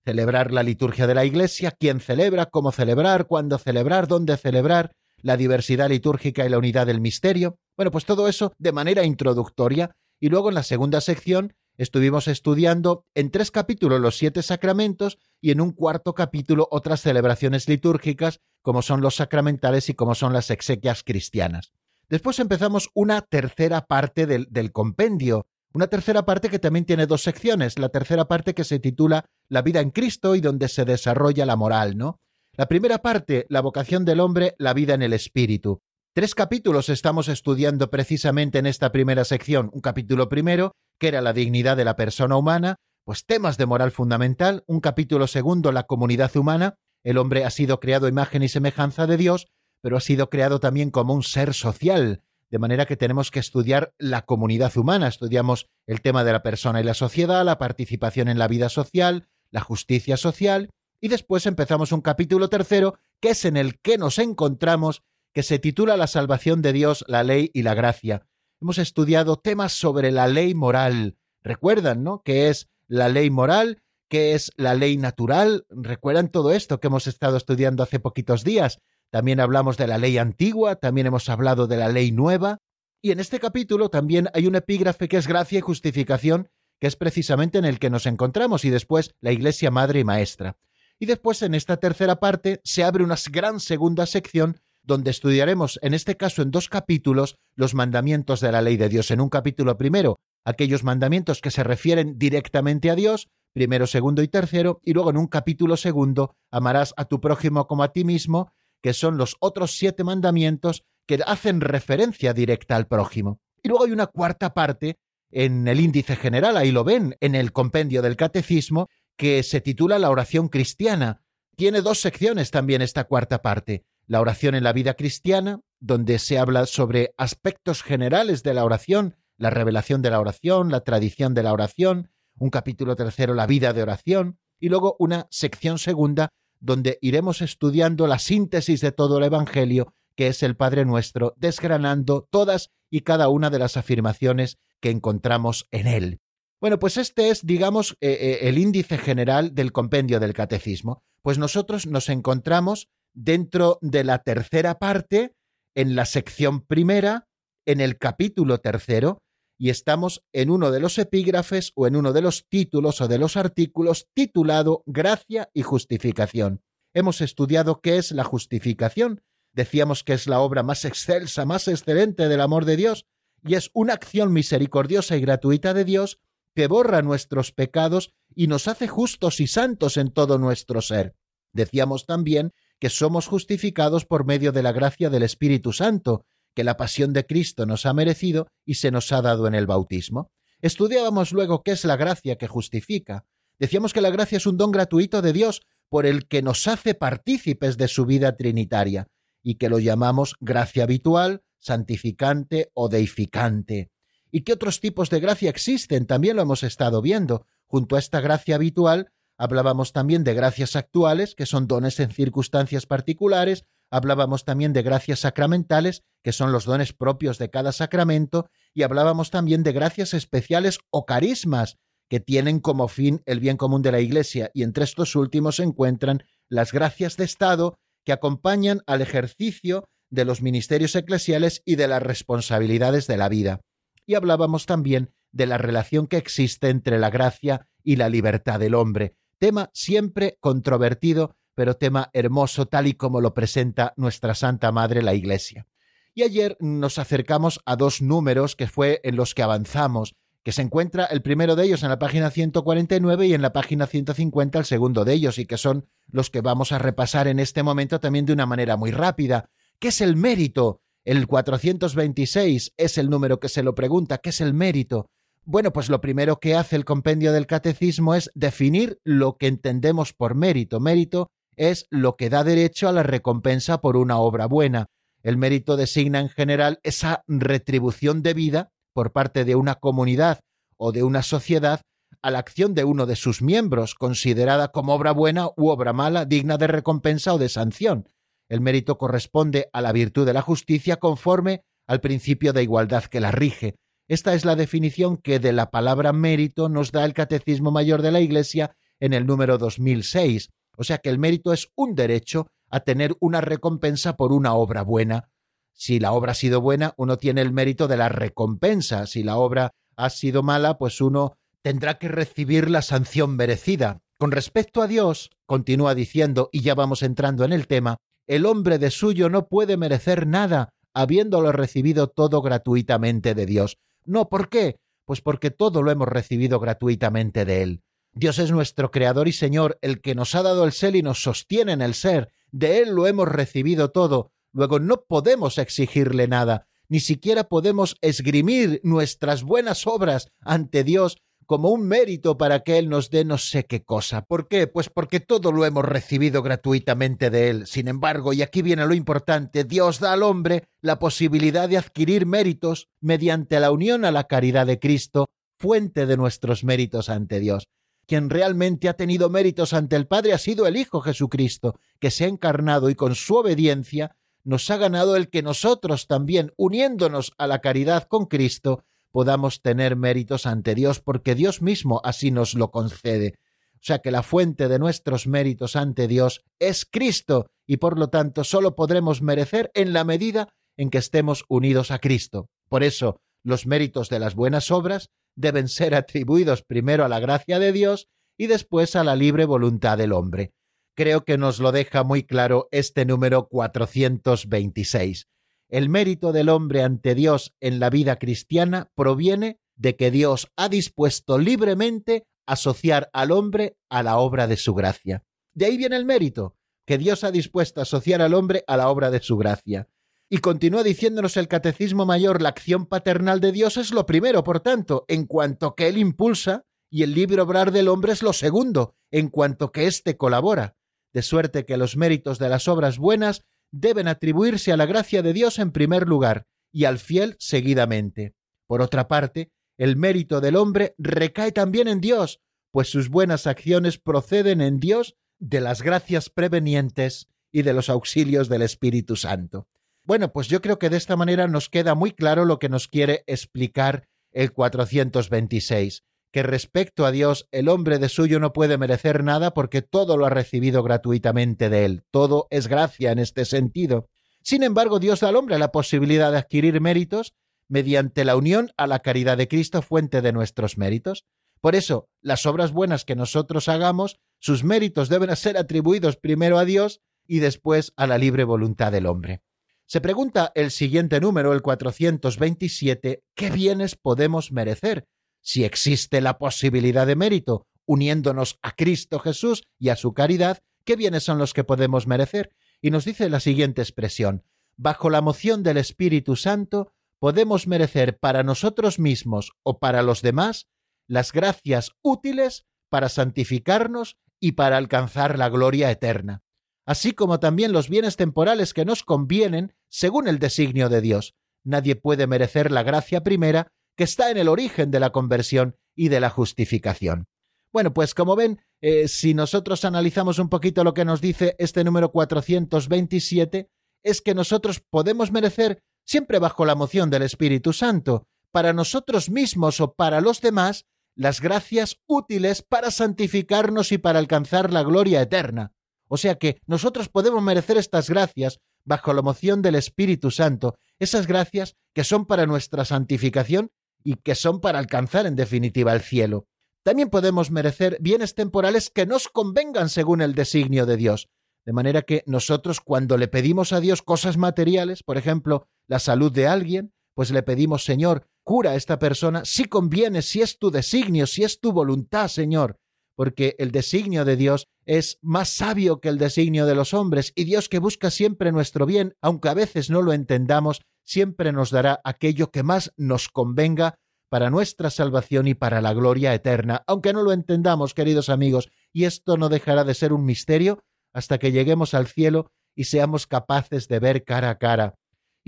[0.06, 5.36] Celebrar la liturgia de la Iglesia, quién celebra, cómo celebrar, cuándo celebrar, dónde celebrar, la
[5.36, 7.58] diversidad litúrgica y la unidad del misterio.
[7.76, 13.06] Bueno, pues todo eso de manera introductoria, y luego en la segunda sección estuvimos estudiando
[13.14, 18.82] en tres capítulos los siete sacramentos y en un cuarto capítulo otras celebraciones litúrgicas como
[18.82, 21.72] son los sacramentales y como son las exequias cristianas.
[22.08, 27.78] Después empezamos una tercera parte del, compendio, una tercera parte que también tiene dos secciones,
[27.78, 31.56] la tercera parte que se titula La vida en Cristo y donde se desarrolla la
[31.56, 32.20] moral, ¿no?
[32.56, 35.80] La primera parte, la vocación del hombre, la vida en el espíritu.
[36.14, 39.70] Tres capítulos estamos estudiando precisamente en esta primera sección.
[39.72, 43.92] Un capítulo primero, que era la dignidad de la persona humana, pues temas de moral
[43.92, 44.64] fundamental.
[44.66, 46.74] Un capítulo segundo, la comunidad humana.
[47.04, 49.46] El hombre ha sido creado imagen y semejanza de Dios,
[49.80, 53.92] pero ha sido creado también como un ser social, de manera que tenemos que estudiar
[53.98, 55.06] la comunidad humana.
[55.06, 59.28] Estudiamos el tema de la persona y la sociedad, la participación en la vida social,
[59.52, 64.18] la justicia social, y después empezamos un capítulo tercero, que es en el que nos
[64.18, 65.02] encontramos
[65.38, 68.26] que se titula La salvación de Dios, la ley y la gracia.
[68.60, 71.16] Hemos estudiado temas sobre la ley moral.
[71.44, 72.22] Recuerdan, ¿no?
[72.24, 73.80] ¿Qué es la ley moral?
[74.08, 75.64] ¿Qué es la ley natural?
[75.70, 78.80] ¿Recuerdan todo esto que hemos estado estudiando hace poquitos días?
[79.10, 82.58] También hablamos de la ley antigua, también hemos hablado de la ley nueva.
[83.00, 86.48] Y en este capítulo también hay un epígrafe que es gracia y justificación,
[86.80, 90.56] que es precisamente en el que nos encontramos, y después la Iglesia Madre y Maestra.
[90.98, 95.92] Y después en esta tercera parte se abre una gran segunda sección donde estudiaremos, en
[95.92, 99.10] este caso en dos capítulos, los mandamientos de la ley de Dios.
[99.10, 104.28] En un capítulo primero, aquellos mandamientos que se refieren directamente a Dios, primero, segundo y
[104.28, 108.50] tercero, y luego en un capítulo segundo, amarás a tu prójimo como a ti mismo,
[108.82, 113.40] que son los otros siete mandamientos que hacen referencia directa al prójimo.
[113.62, 114.96] Y luego hay una cuarta parte
[115.30, 119.98] en el índice general, ahí lo ven, en el compendio del catecismo, que se titula
[119.98, 121.20] La oración cristiana.
[121.56, 123.84] Tiene dos secciones también esta cuarta parte.
[124.08, 129.16] La oración en la vida cristiana, donde se habla sobre aspectos generales de la oración,
[129.36, 133.74] la revelación de la oración, la tradición de la oración, un capítulo tercero, la vida
[133.74, 139.24] de oración, y luego una sección segunda, donde iremos estudiando la síntesis de todo el
[139.24, 144.88] Evangelio, que es el Padre Nuestro, desgranando todas y cada una de las afirmaciones que
[144.88, 146.20] encontramos en él.
[146.62, 151.02] Bueno, pues este es, digamos, eh, eh, el índice general del compendio del catecismo.
[151.20, 155.34] Pues nosotros nos encontramos dentro de la tercera parte,
[155.74, 157.28] en la sección primera,
[157.66, 159.22] en el capítulo tercero,
[159.58, 163.18] y estamos en uno de los epígrafes o en uno de los títulos o de
[163.18, 166.62] los artículos titulado Gracia y Justificación.
[166.94, 169.20] Hemos estudiado qué es la justificación.
[169.52, 173.06] Decíamos que es la obra más excelsa, más excelente del amor de Dios,
[173.44, 176.20] y es una acción misericordiosa y gratuita de Dios
[176.54, 181.14] que borra nuestros pecados y nos hace justos y santos en todo nuestro ser.
[181.52, 186.76] Decíamos también que somos justificados por medio de la gracia del Espíritu Santo, que la
[186.76, 190.30] pasión de Cristo nos ha merecido y se nos ha dado en el bautismo.
[190.60, 193.24] Estudiábamos luego qué es la gracia que justifica.
[193.58, 196.94] Decíamos que la gracia es un don gratuito de Dios por el que nos hace
[196.94, 199.08] partícipes de su vida trinitaria
[199.42, 203.90] y que lo llamamos gracia habitual, santificante o deificante.
[204.30, 206.06] ¿Y qué otros tipos de gracia existen?
[206.06, 207.46] También lo hemos estado viendo.
[207.66, 212.86] Junto a esta gracia habitual hablábamos también de gracias actuales, que son dones en circunstancias
[212.86, 218.82] particulares, hablábamos también de gracias sacramentales, que son los dones propios de cada sacramento, y
[218.82, 221.78] hablábamos también de gracias especiales o carismas,
[222.10, 225.62] que tienen como fin el bien común de la Iglesia, y entre estos últimos se
[225.62, 231.86] encuentran las gracias de Estado, que acompañan al ejercicio de los ministerios eclesiales y de
[231.86, 233.60] las responsabilidades de la vida.
[234.06, 238.74] Y hablábamos también de la relación que existe entre la gracia y la libertad del
[238.74, 245.02] hombre, tema siempre controvertido pero tema hermoso tal y como lo presenta nuestra Santa Madre
[245.02, 245.66] la Iglesia.
[246.14, 250.62] Y ayer nos acercamos a dos números que fue en los que avanzamos, que se
[250.62, 254.66] encuentra el primero de ellos en la página 149 y en la página 150 el
[254.66, 258.24] segundo de ellos, y que son los que vamos a repasar en este momento también
[258.24, 259.50] de una manera muy rápida.
[259.80, 260.82] ¿Qué es el mérito?
[261.04, 265.10] El 426 es el número que se lo pregunta, ¿qué es el mérito?
[265.50, 270.12] Bueno, pues lo primero que hace el compendio del catecismo es definir lo que entendemos
[270.12, 270.78] por mérito.
[270.78, 274.88] Mérito es lo que da derecho a la recompensa por una obra buena.
[275.22, 280.40] El mérito designa en general esa retribución debida por parte de una comunidad
[280.76, 281.80] o de una sociedad
[282.20, 286.26] a la acción de uno de sus miembros, considerada como obra buena u obra mala,
[286.26, 288.06] digna de recompensa o de sanción.
[288.50, 293.20] El mérito corresponde a la virtud de la justicia conforme al principio de igualdad que
[293.20, 293.76] la rige.
[294.08, 298.10] Esta es la definición que de la palabra mérito nos da el Catecismo Mayor de
[298.10, 300.48] la Iglesia en el número 2006.
[300.78, 304.80] O sea que el mérito es un derecho a tener una recompensa por una obra
[304.80, 305.28] buena.
[305.74, 309.06] Si la obra ha sido buena, uno tiene el mérito de la recompensa.
[309.06, 314.00] Si la obra ha sido mala, pues uno tendrá que recibir la sanción merecida.
[314.18, 318.78] Con respecto a Dios, continúa diciendo, y ya vamos entrando en el tema, el hombre
[318.78, 323.76] de suyo no puede merecer nada, habiéndolo recibido todo gratuitamente de Dios.
[324.08, 324.80] No, ¿por qué?
[325.04, 327.82] Pues porque todo lo hemos recibido gratuitamente de Él.
[328.12, 331.22] Dios es nuestro Creador y Señor, el que nos ha dado el ser y nos
[331.22, 332.32] sostiene en el ser.
[332.50, 334.32] De Él lo hemos recibido todo.
[334.52, 341.18] Luego no podemos exigirle nada, ni siquiera podemos esgrimir nuestras buenas obras ante Dios
[341.48, 344.26] como un mérito para que Él nos dé no sé qué cosa.
[344.26, 344.66] ¿Por qué?
[344.66, 347.66] Pues porque todo lo hemos recibido gratuitamente de Él.
[347.66, 352.26] Sin embargo, y aquí viene lo importante, Dios da al hombre la posibilidad de adquirir
[352.26, 357.66] méritos mediante la unión a la caridad de Cristo, fuente de nuestros méritos ante Dios.
[358.06, 362.26] Quien realmente ha tenido méritos ante el Padre ha sido el Hijo Jesucristo, que se
[362.26, 367.46] ha encarnado y con su obediencia nos ha ganado el que nosotros también, uniéndonos a
[367.46, 372.70] la caridad con Cristo, podamos tener méritos ante Dios, porque Dios mismo así nos lo
[372.70, 373.34] concede.
[373.74, 378.08] O sea que la fuente de nuestros méritos ante Dios es Cristo, y por lo
[378.08, 382.48] tanto solo podremos merecer en la medida en que estemos unidos a Cristo.
[382.68, 387.58] Por eso, los méritos de las buenas obras deben ser atribuidos primero a la gracia
[387.58, 390.52] de Dios y después a la libre voluntad del hombre.
[390.94, 395.28] Creo que nos lo deja muy claro este número 426.
[395.68, 400.68] El mérito del hombre ante Dios en la vida cristiana proviene de que Dios ha
[400.68, 405.24] dispuesto libremente asociar al hombre a la obra de su gracia.
[405.52, 408.88] De ahí viene el mérito, que Dios ha dispuesto a asociar al hombre a la
[408.88, 409.88] obra de su gracia.
[410.30, 414.60] Y continúa diciéndonos el Catecismo Mayor, la acción paternal de Dios es lo primero, por
[414.60, 418.96] tanto, en cuanto que Él impulsa, y el libre obrar del hombre es lo segundo,
[419.10, 420.76] en cuanto que éste colabora,
[421.12, 425.32] de suerte que los méritos de las obras buenas deben atribuirse a la gracia de
[425.32, 428.34] Dios en primer lugar, y al fiel seguidamente.
[428.66, 433.98] Por otra parte, el mérito del hombre recae también en Dios, pues sus buenas acciones
[433.98, 439.68] proceden en Dios de las gracias prevenientes y de los auxilios del Espíritu Santo.
[440.04, 442.88] Bueno, pues yo creo que de esta manera nos queda muy claro lo que nos
[442.88, 449.24] quiere explicar el 426, que respecto a Dios el hombre de suyo no puede merecer
[449.24, 454.08] nada porque todo lo ha recibido gratuitamente de él, todo es gracia en este sentido.
[454.42, 457.34] Sin embargo, Dios da al hombre la posibilidad de adquirir méritos
[457.68, 461.26] mediante la unión a la caridad de Cristo, fuente de nuestros méritos.
[461.60, 466.64] Por eso, las obras buenas que nosotros hagamos, sus méritos deben ser atribuidos primero a
[466.64, 469.42] Dios y después a la libre voluntad del hombre.
[469.86, 475.06] Se pregunta el siguiente número, el 427, ¿qué bienes podemos merecer?
[475.40, 480.96] Si existe la posibilidad de mérito, uniéndonos a Cristo Jesús y a su caridad, ¿qué
[480.96, 482.54] bienes son los que podemos merecer?
[482.80, 484.44] Y nos dice la siguiente expresión,
[484.76, 490.68] bajo la moción del Espíritu Santo, podemos merecer para nosotros mismos o para los demás
[491.06, 496.42] las gracias útiles para santificarnos y para alcanzar la gloria eterna,
[496.86, 501.34] así como también los bienes temporales que nos convienen según el designio de Dios.
[501.64, 506.08] Nadie puede merecer la gracia primera que está en el origen de la conversión y
[506.08, 507.26] de la justificación.
[507.72, 511.82] Bueno, pues como ven, eh, si nosotros analizamos un poquito lo que nos dice este
[511.82, 513.68] número 427,
[514.04, 519.80] es que nosotros podemos merecer, siempre bajo la moción del Espíritu Santo, para nosotros mismos
[519.80, 525.72] o para los demás, las gracias útiles para santificarnos y para alcanzar la gloria eterna.
[526.06, 531.26] O sea que nosotros podemos merecer estas gracias bajo la moción del Espíritu Santo, esas
[531.26, 536.46] gracias que son para nuestra santificación y que son para alcanzar en definitiva el cielo.
[536.84, 541.28] También podemos merecer bienes temporales que nos convengan según el designio de Dios.
[541.66, 546.32] De manera que nosotros cuando le pedimos a Dios cosas materiales, por ejemplo, la salud
[546.32, 550.70] de alguien, pues le pedimos, Señor, cura a esta persona si conviene, si es tu
[550.70, 552.78] designio, si es tu voluntad, Señor,
[553.14, 557.44] porque el designio de Dios es más sabio que el designio de los hombres, y
[557.44, 562.00] Dios que busca siempre nuestro bien, aunque a veces no lo entendamos, siempre nos dará
[562.04, 567.22] aquello que más nos convenga para nuestra salvación y para la gloria eterna, aunque no
[567.22, 571.94] lo entendamos, queridos amigos, y esto no dejará de ser un misterio hasta que lleguemos
[571.94, 574.96] al cielo y seamos capaces de ver cara a cara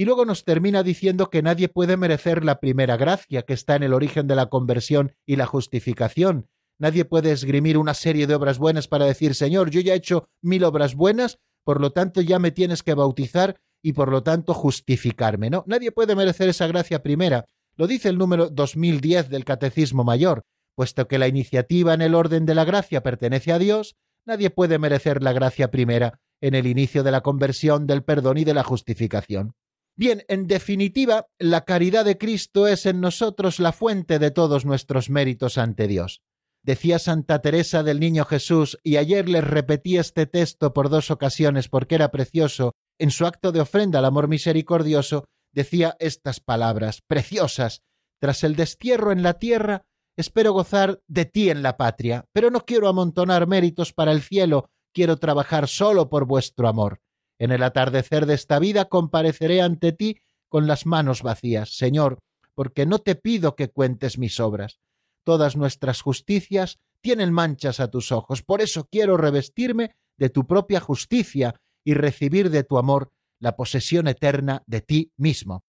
[0.01, 3.83] y luego nos termina diciendo que nadie puede merecer la primera gracia que está en
[3.83, 6.49] el origen de la conversión y la justificación.
[6.79, 10.27] Nadie puede esgrimir una serie de obras buenas para decir, Señor, yo ya he hecho
[10.41, 14.55] mil obras buenas, por lo tanto ya me tienes que bautizar y por lo tanto
[14.55, 15.51] justificarme.
[15.51, 17.47] No, nadie puede merecer esa gracia primera.
[17.77, 20.43] Lo dice el número 2010 del Catecismo Mayor.
[20.75, 24.79] Puesto que la iniciativa en el orden de la gracia pertenece a Dios, nadie puede
[24.79, 28.65] merecer la gracia primera en el inicio de la conversión, del perdón y de la
[28.65, 29.55] justificación.
[29.97, 35.11] Bien, en definitiva, la caridad de Cristo es en nosotros la fuente de todos nuestros
[35.11, 36.23] méritos ante Dios.
[36.63, 41.69] Decía Santa Teresa del Niño Jesús, y ayer les repetí este texto por dos ocasiones
[41.69, 47.83] porque era precioso, en su acto de ofrenda al amor misericordioso, decía estas palabras, preciosas,
[48.21, 49.87] tras el destierro en la tierra,
[50.19, 54.69] espero gozar de ti en la patria, pero no quiero amontonar méritos para el cielo,
[54.93, 57.01] quiero trabajar solo por vuestro amor.
[57.39, 60.19] En el atardecer de esta vida compareceré ante ti
[60.51, 62.19] con las manos vacías, Señor,
[62.55, 64.79] porque no te pido que cuentes mis obras.
[65.25, 70.81] Todas nuestras justicias tienen manchas a tus ojos, por eso quiero revestirme de tu propia
[70.81, 75.65] justicia y recibir de tu amor la posesión eterna de ti mismo.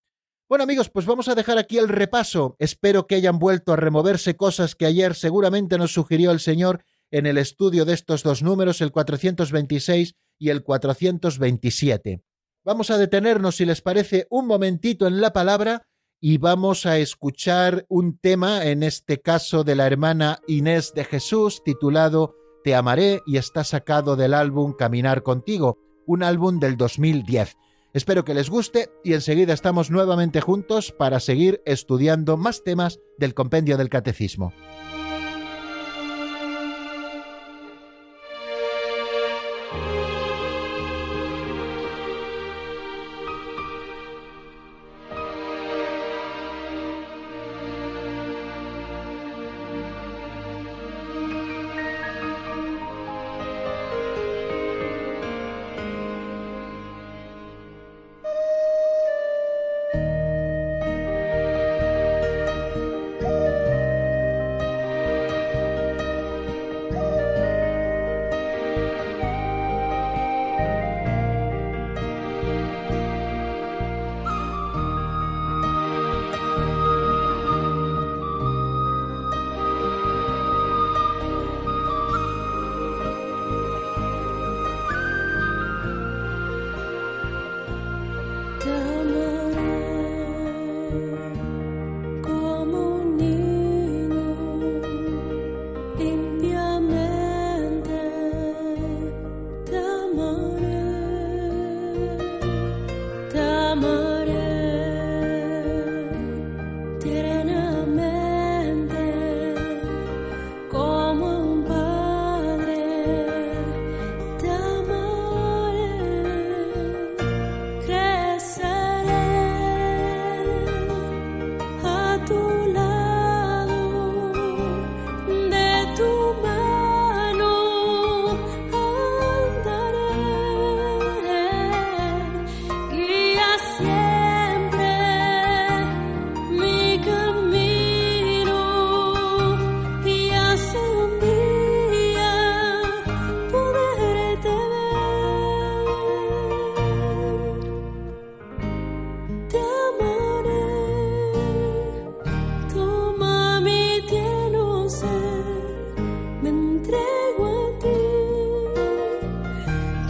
[0.50, 2.58] Bueno amigos, pues vamos a dejar aquí el repaso.
[2.60, 7.26] Espero que hayan vuelto a removerse cosas que ayer seguramente nos sugirió el Señor en
[7.26, 12.21] el estudio de estos dos números, el 426 y el 427.
[12.65, 15.88] Vamos a detenernos, si les parece, un momentito en la palabra
[16.19, 21.63] y vamos a escuchar un tema, en este caso de la hermana Inés de Jesús,
[21.63, 27.57] titulado Te amaré y está sacado del álbum Caminar contigo, un álbum del 2010.
[27.93, 33.33] Espero que les guste y enseguida estamos nuevamente juntos para seguir estudiando más temas del
[33.33, 34.53] compendio del catecismo.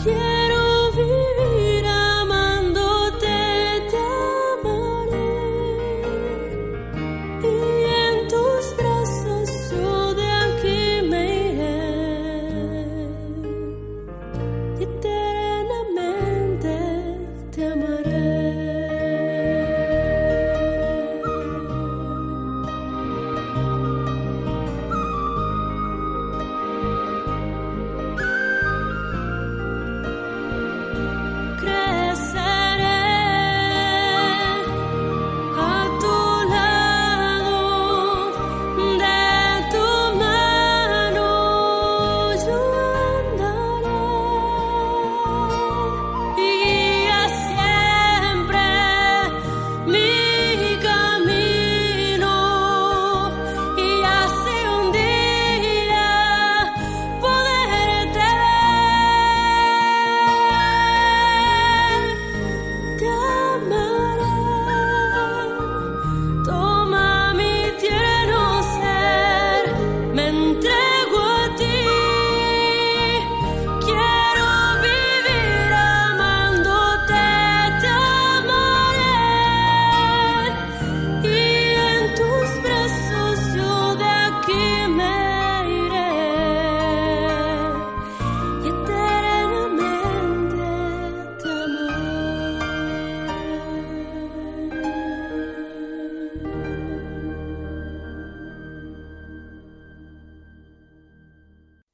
[0.03, 0.40] Yeah.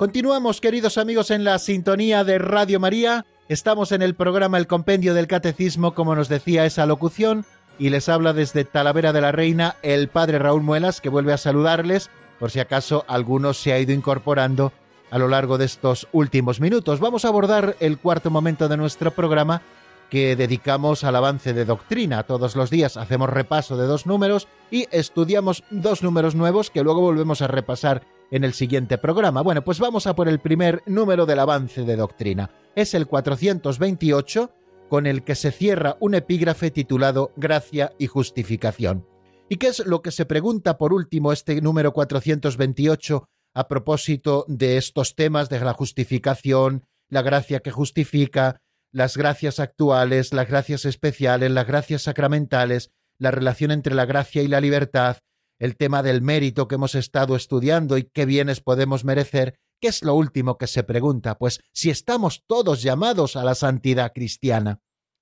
[0.00, 3.26] Continuamos, queridos amigos, en la sintonía de Radio María.
[3.50, 7.44] Estamos en el programa El Compendio del Catecismo, como nos decía esa locución,
[7.78, 11.36] y les habla desde Talavera de la Reina el padre Raúl Muelas, que vuelve a
[11.36, 14.72] saludarles, por si acaso alguno se ha ido incorporando
[15.10, 16.98] a lo largo de estos últimos minutos.
[16.98, 19.60] Vamos a abordar el cuarto momento de nuestro programa
[20.08, 22.22] que dedicamos al avance de doctrina.
[22.22, 27.02] Todos los días hacemos repaso de dos números y estudiamos dos números nuevos que luego
[27.02, 28.00] volvemos a repasar
[28.30, 29.42] en el siguiente programa.
[29.42, 32.50] Bueno, pues vamos a por el primer número del avance de doctrina.
[32.74, 34.50] Es el 428,
[34.88, 39.06] con el que se cierra un epígrafe titulado Gracia y Justificación.
[39.48, 43.24] ¿Y qué es lo que se pregunta por último este número 428
[43.54, 48.60] a propósito de estos temas de la justificación, la gracia que justifica,
[48.92, 54.48] las gracias actuales, las gracias especiales, las gracias sacramentales, la relación entre la gracia y
[54.48, 55.18] la libertad,
[55.60, 60.02] el tema del mérito que hemos estado estudiando y qué bienes podemos merecer, ¿qué es
[60.02, 61.38] lo último que se pregunta?
[61.38, 64.80] Pues si estamos todos llamados a la santidad cristiana.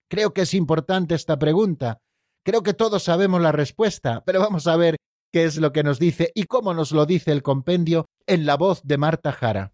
[0.09, 2.01] Creo que es importante esta pregunta.
[2.45, 4.97] Creo que todos sabemos la respuesta, pero vamos a ver
[5.33, 8.57] qué es lo que nos dice y cómo nos lo dice el compendio en la
[8.57, 9.73] voz de Marta Jara.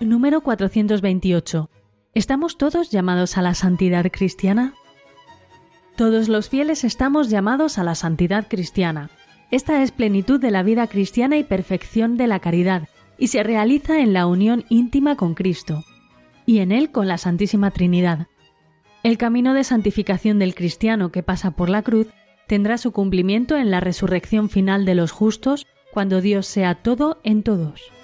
[0.00, 1.70] Número 428.
[2.12, 4.74] ¿Estamos todos llamados a la santidad cristiana?
[5.96, 9.08] Todos los fieles estamos llamados a la santidad cristiana.
[9.50, 14.00] Esta es plenitud de la vida cristiana y perfección de la caridad, y se realiza
[14.00, 15.82] en la unión íntima con Cristo,
[16.44, 18.26] y en Él con la Santísima Trinidad.
[19.02, 22.08] El camino de santificación del cristiano que pasa por la cruz
[22.46, 27.42] tendrá su cumplimiento en la resurrección final de los justos, cuando Dios sea todo en
[27.42, 27.95] todos.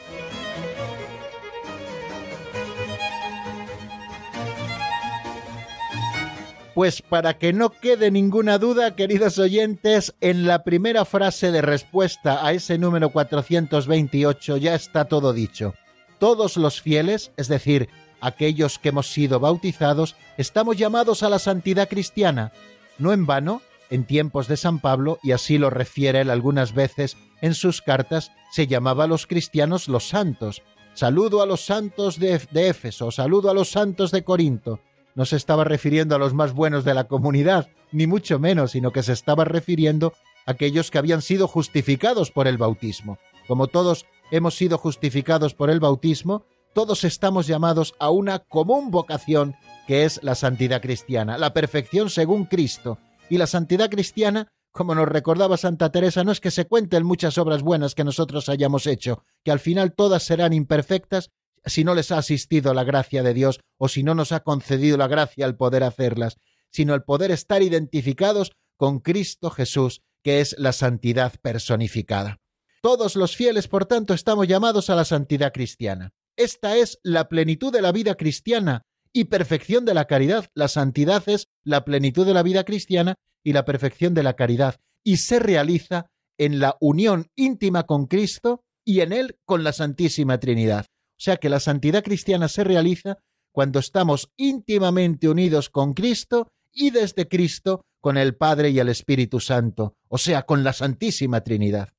[6.75, 12.47] Pues para que no quede ninguna duda, queridos oyentes, en la primera frase de respuesta
[12.47, 15.75] a ese número 428 ya está todo dicho.
[16.19, 17.91] Todos los fieles, es decir,
[18.23, 22.53] aquellos que hemos sido bautizados, estamos llamados a la santidad cristiana.
[22.97, 23.61] No en vano,
[23.91, 28.33] en tiempos de San Pablo, y así lo refiere él algunas veces en sus cartas,
[28.51, 30.63] se llamaba a los cristianos los santos.
[30.95, 34.81] Saludo a los santos de, de Éfeso, saludo a los santos de Corinto
[35.15, 38.93] no se estaba refiriendo a los más buenos de la comunidad, ni mucho menos, sino
[38.93, 40.15] que se estaba refiriendo
[40.47, 43.19] a aquellos que habían sido justificados por el bautismo.
[43.47, 46.45] Como todos hemos sido justificados por el bautismo,
[46.75, 49.55] todos estamos llamados a una común vocación
[49.87, 52.99] que es la santidad cristiana, la perfección según Cristo.
[53.29, 57.37] Y la santidad cristiana, como nos recordaba Santa Teresa, no es que se cuenten muchas
[57.37, 61.31] obras buenas que nosotros hayamos hecho, que al final todas serán imperfectas
[61.65, 64.97] si no les ha asistido la gracia de Dios o si no nos ha concedido
[64.97, 66.37] la gracia al poder hacerlas,
[66.71, 72.39] sino el poder estar identificados con Cristo Jesús, que es la santidad personificada.
[72.83, 76.13] Todos los fieles, por tanto, estamos llamados a la santidad cristiana.
[76.37, 78.83] Esta es la plenitud de la vida cristiana
[79.13, 80.47] y perfección de la caridad.
[80.55, 84.81] La santidad es la plenitud de la vida cristiana y la perfección de la caridad,
[85.05, 86.07] y se realiza
[86.39, 90.87] en la unión íntima con Cristo y en Él con la Santísima Trinidad.
[91.23, 93.19] Sea que la santidad cristiana se realiza
[93.53, 99.39] cuando estamos íntimamente unidos con Cristo y desde Cristo con el Padre y el Espíritu
[99.39, 101.91] Santo, o sea, con la Santísima Trinidad.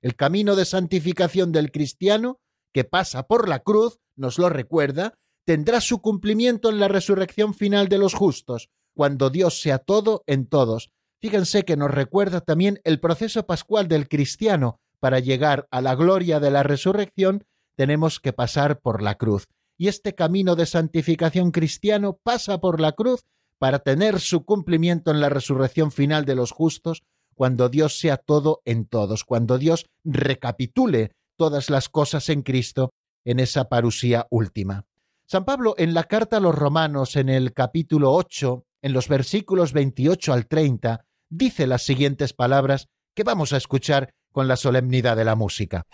[0.00, 2.38] El camino de santificación del cristiano,
[2.72, 5.14] que pasa por la cruz, nos lo recuerda,
[5.44, 10.46] tendrá su cumplimiento en la resurrección final de los justos, cuando Dios sea todo en
[10.46, 10.92] todos.
[11.20, 16.38] Fíjense que nos recuerda también el proceso pascual del cristiano para llegar a la gloria
[16.38, 17.42] de la resurrección
[17.78, 19.46] tenemos que pasar por la cruz.
[19.78, 23.24] Y este camino de santificación cristiano pasa por la cruz
[23.58, 27.04] para tener su cumplimiento en la resurrección final de los justos,
[27.36, 32.90] cuando Dios sea todo en todos, cuando Dios recapitule todas las cosas en Cristo
[33.24, 34.84] en esa parusía última.
[35.26, 39.72] San Pablo en la carta a los romanos en el capítulo 8, en los versículos
[39.72, 45.24] 28 al 30, dice las siguientes palabras que vamos a escuchar con la solemnidad de
[45.24, 45.86] la música.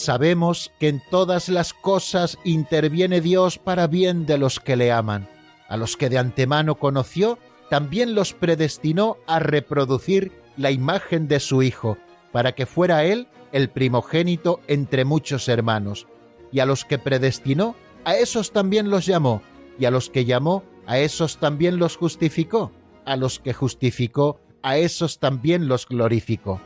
[0.00, 5.28] Sabemos que en todas las cosas interviene Dios para bien de los que le aman.
[5.68, 7.38] A los que de antemano conoció,
[7.68, 11.98] también los predestinó a reproducir la imagen de su Hijo,
[12.32, 16.06] para que fuera Él el primogénito entre muchos hermanos.
[16.50, 17.76] Y a los que predestinó,
[18.06, 19.42] a esos también los llamó,
[19.78, 22.72] y a los que llamó, a esos también los justificó,
[23.04, 26.58] a los que justificó, a esos también los glorificó.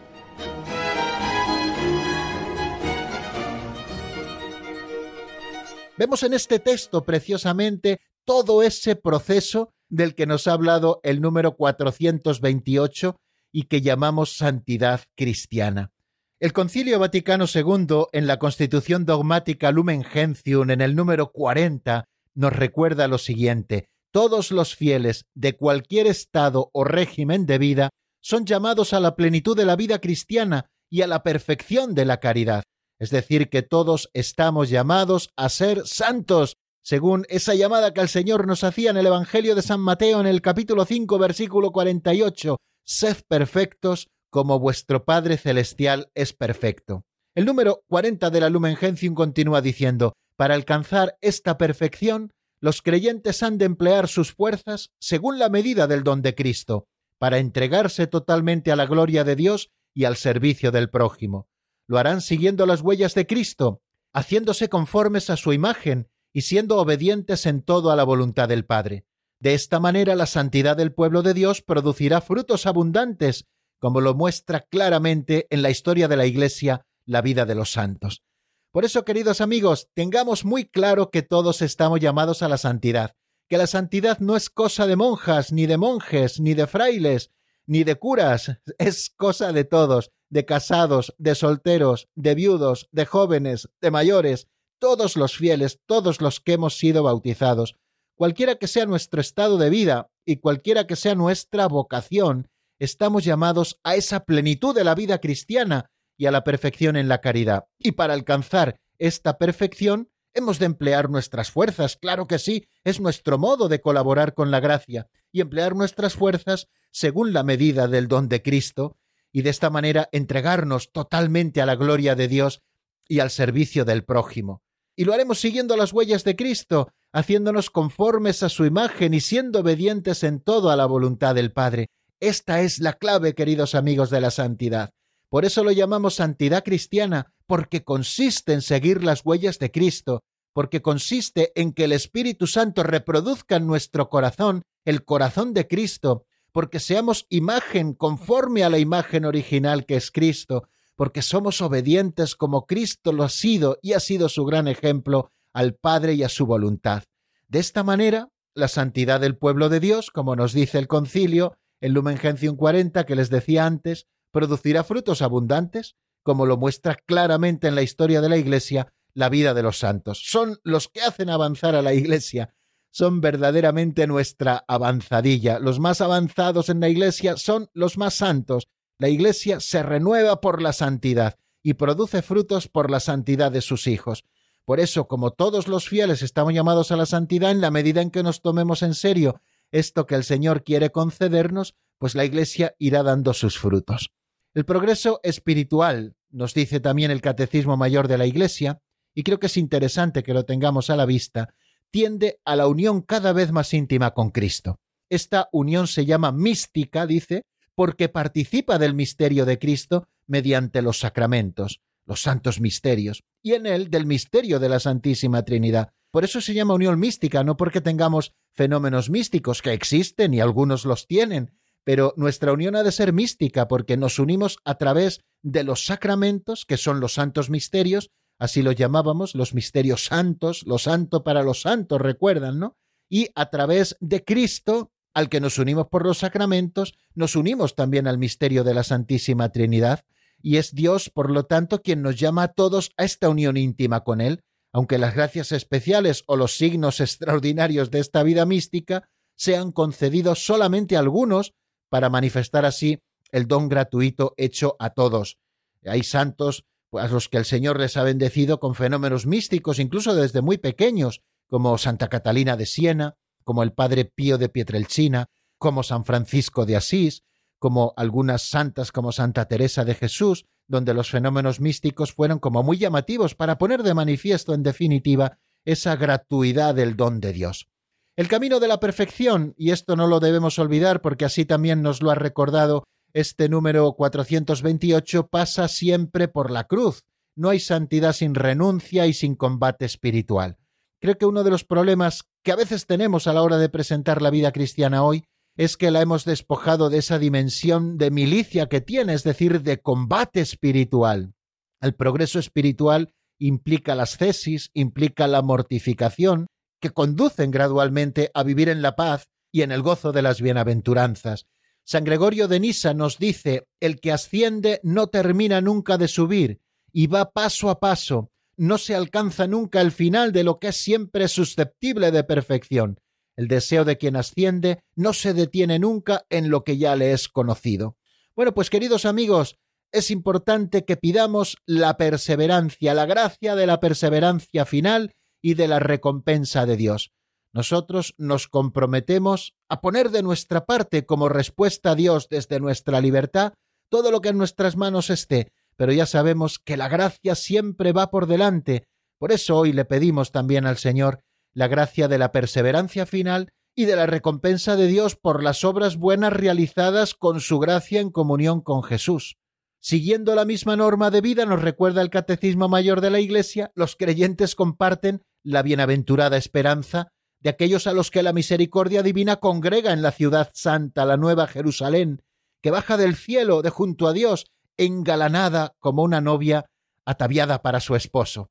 [5.96, 11.56] Vemos en este texto preciosamente todo ese proceso del que nos ha hablado el número
[11.56, 13.16] 428
[13.52, 15.92] y que llamamos santidad cristiana.
[16.40, 22.52] El Concilio Vaticano II, en la Constitución Dogmática Lumen Gentium, en el número 40, nos
[22.52, 27.90] recuerda lo siguiente: todos los fieles de cualquier estado o régimen de vida
[28.20, 32.18] son llamados a la plenitud de la vida cristiana y a la perfección de la
[32.18, 32.64] caridad.
[33.04, 38.46] Es decir, que todos estamos llamados a ser santos, según esa llamada que el Señor
[38.46, 43.18] nos hacía en el Evangelio de San Mateo en el capítulo 5, versículo 48, Sed
[43.28, 47.04] perfectos como vuestro Padre Celestial es perfecto.
[47.34, 53.42] El número 40 de la Lumen Gentium continúa diciendo, para alcanzar esta perfección, los creyentes
[53.42, 56.86] han de emplear sus fuerzas según la medida del don de Cristo,
[57.18, 61.48] para entregarse totalmente a la gloria de Dios y al servicio del prójimo.
[61.86, 63.82] Lo harán siguiendo las huellas de Cristo,
[64.12, 69.04] haciéndose conformes a su imagen y siendo obedientes en todo a la voluntad del Padre.
[69.38, 73.46] De esta manera la santidad del pueblo de Dios producirá frutos abundantes
[73.78, 78.22] como lo muestra claramente en la historia de la Iglesia la vida de los santos.
[78.70, 83.14] Por eso, queridos amigos, tengamos muy claro que todos estamos llamados a la santidad,
[83.46, 87.30] que la santidad no es cosa de monjas, ni de monjes, ni de frailes,
[87.66, 93.68] ni de curas, es cosa de todos, de casados, de solteros, de viudos, de jóvenes,
[93.80, 94.48] de mayores,
[94.80, 97.76] todos los fieles, todos los que hemos sido bautizados.
[98.16, 102.48] Cualquiera que sea nuestro estado de vida y cualquiera que sea nuestra vocación,
[102.80, 107.20] estamos llamados a esa plenitud de la vida cristiana y a la perfección en la
[107.20, 107.66] caridad.
[107.78, 113.38] Y para alcanzar esta perfección, hemos de emplear nuestras fuerzas, claro que sí, es nuestro
[113.38, 118.28] modo de colaborar con la gracia y emplear nuestras fuerzas según la medida del don
[118.28, 118.98] de Cristo,
[119.34, 122.62] y de esta manera entregarnos totalmente a la gloria de Dios
[123.08, 124.62] y al servicio del prójimo.
[124.94, 129.58] Y lo haremos siguiendo las huellas de Cristo, haciéndonos conformes a su imagen y siendo
[129.58, 131.90] obedientes en todo a la voluntad del Padre.
[132.20, 134.90] Esta es la clave, queridos amigos, de la santidad.
[135.28, 140.22] Por eso lo llamamos santidad cristiana, porque consiste en seguir las huellas de Cristo,
[140.52, 146.24] porque consiste en que el Espíritu Santo reproduzca en nuestro corazón el corazón de Cristo,
[146.54, 152.64] porque seamos imagen conforme a la imagen original que es Cristo, porque somos obedientes como
[152.64, 156.46] Cristo lo ha sido y ha sido su gran ejemplo al Padre y a su
[156.46, 157.02] voluntad.
[157.48, 161.92] De esta manera, la santidad del pueblo de Dios, como nos dice el concilio, el
[161.92, 167.74] Lumen Gentium 40 que les decía antes, producirá frutos abundantes, como lo muestra claramente en
[167.74, 170.22] la historia de la Iglesia la vida de los santos.
[170.24, 172.54] Son los que hacen avanzar a la Iglesia,
[172.94, 175.58] son verdaderamente nuestra avanzadilla.
[175.58, 178.68] Los más avanzados en la Iglesia son los más santos.
[179.00, 183.88] La Iglesia se renueva por la santidad y produce frutos por la santidad de sus
[183.88, 184.24] hijos.
[184.64, 188.12] Por eso, como todos los fieles estamos llamados a la santidad, en la medida en
[188.12, 189.40] que nos tomemos en serio
[189.72, 194.12] esto que el Señor quiere concedernos, pues la Iglesia irá dando sus frutos.
[194.54, 198.80] El progreso espiritual, nos dice también el Catecismo Mayor de la Iglesia,
[199.12, 201.48] y creo que es interesante que lo tengamos a la vista,
[201.90, 204.78] tiende a la unión cada vez más íntima con Cristo.
[205.08, 207.42] Esta unión se llama mística, dice,
[207.74, 213.90] porque participa del misterio de Cristo mediante los sacramentos, los santos misterios, y en él
[213.90, 215.90] del misterio de la Santísima Trinidad.
[216.10, 220.84] Por eso se llama unión mística, no porque tengamos fenómenos místicos que existen y algunos
[220.84, 221.52] los tienen,
[221.84, 226.64] pero nuestra unión ha de ser mística porque nos unimos a través de los sacramentos,
[226.64, 231.62] que son los santos misterios, así los llamábamos, los misterios santos, lo santo para los
[231.62, 232.76] santos, recuerdan, ¿no?
[233.08, 238.06] Y a través de Cristo, al que nos unimos por los sacramentos, nos unimos también
[238.06, 240.04] al misterio de la Santísima Trinidad,
[240.42, 244.04] y es Dios, por lo tanto, quien nos llama a todos a esta unión íntima
[244.04, 249.72] con Él, aunque las gracias especiales o los signos extraordinarios de esta vida mística sean
[249.72, 251.54] concedidos solamente a algunos
[251.88, 255.38] para manifestar así el don gratuito hecho a todos.
[255.84, 256.64] Hay santos
[256.98, 261.22] a los que el Señor les ha bendecido con fenómenos místicos, incluso desde muy pequeños,
[261.48, 265.26] como Santa Catalina de Siena, como el Padre Pío de Pietrelcina,
[265.58, 267.22] como San Francisco de Asís,
[267.58, 272.78] como algunas santas como Santa Teresa de Jesús, donde los fenómenos místicos fueron como muy
[272.78, 277.68] llamativos para poner de manifiesto, en definitiva, esa gratuidad del don de Dios.
[278.16, 282.02] El camino de la perfección, y esto no lo debemos olvidar porque así también nos
[282.02, 282.84] lo ha recordado
[283.14, 287.04] este número 428, pasa siempre por la cruz.
[287.36, 290.58] No hay santidad sin renuncia y sin combate espiritual.
[291.00, 294.20] Creo que uno de los problemas que a veces tenemos a la hora de presentar
[294.20, 295.24] la vida cristiana hoy
[295.56, 299.80] es que la hemos despojado de esa dimensión de milicia que tiene, es decir, de
[299.80, 301.34] combate espiritual.
[301.80, 306.46] El progreso espiritual implica las cesis, implica la mortificación,
[306.80, 311.46] que conducen gradualmente a vivir en la paz y en el gozo de las bienaventuranzas.
[311.84, 316.60] San Gregorio de Nisa nos dice, el que asciende no termina nunca de subir,
[316.92, 320.76] y va paso a paso, no se alcanza nunca el final de lo que es
[320.76, 323.00] siempre susceptible de perfección.
[323.36, 327.28] El deseo de quien asciende no se detiene nunca en lo que ya le es
[327.28, 327.96] conocido.
[328.36, 329.58] Bueno, pues queridos amigos,
[329.92, 335.78] es importante que pidamos la perseverancia, la gracia de la perseverancia final y de la
[335.78, 337.12] recompensa de Dios.
[337.54, 343.54] Nosotros nos comprometemos a poner de nuestra parte como respuesta a Dios desde nuestra libertad
[343.88, 348.10] todo lo que en nuestras manos esté, pero ya sabemos que la gracia siempre va
[348.10, 348.88] por delante.
[349.20, 351.20] Por eso hoy le pedimos también al Señor
[351.52, 355.96] la gracia de la perseverancia final y de la recompensa de Dios por las obras
[355.96, 359.36] buenas realizadas con su gracia en comunión con Jesús.
[359.80, 363.94] Siguiendo la misma norma de vida, nos recuerda el Catecismo Mayor de la Iglesia, los
[363.94, 367.12] creyentes comparten la bienaventurada esperanza
[367.44, 371.46] de aquellos a los que la misericordia divina congrega en la ciudad santa, la nueva
[371.46, 372.22] Jerusalén,
[372.62, 374.46] que baja del cielo de junto a Dios,
[374.78, 376.64] engalanada como una novia
[377.04, 378.50] ataviada para su esposo.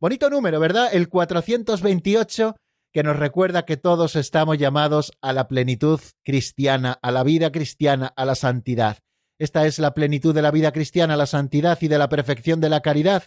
[0.00, 0.88] Bonito número, ¿verdad?
[0.92, 2.56] El 428
[2.92, 8.12] que nos recuerda que todos estamos llamados a la plenitud cristiana, a la vida cristiana,
[8.16, 8.98] a la santidad.
[9.38, 12.70] Esta es la plenitud de la vida cristiana, la santidad y de la perfección de
[12.70, 13.24] la caridad,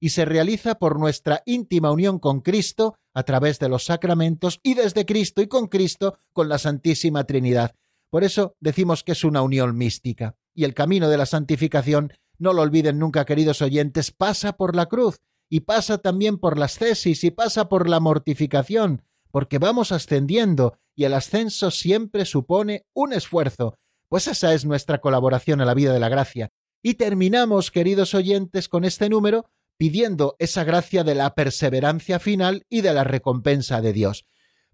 [0.00, 4.74] y se realiza por nuestra íntima unión con Cristo a través de los sacramentos y
[4.74, 7.74] desde Cristo y con Cristo con la Santísima Trinidad.
[8.10, 10.36] Por eso decimos que es una unión mística.
[10.54, 14.86] Y el camino de la santificación, no lo olviden nunca, queridos oyentes, pasa por la
[14.86, 20.78] cruz y pasa también por las cesis y pasa por la mortificación, porque vamos ascendiendo
[20.94, 23.78] y el ascenso siempre supone un esfuerzo,
[24.08, 26.50] pues esa es nuestra colaboración a la vida de la gracia.
[26.82, 32.80] Y terminamos, queridos oyentes, con este número pidiendo esa gracia de la perseverancia final y
[32.80, 34.26] de la recompensa de Dios.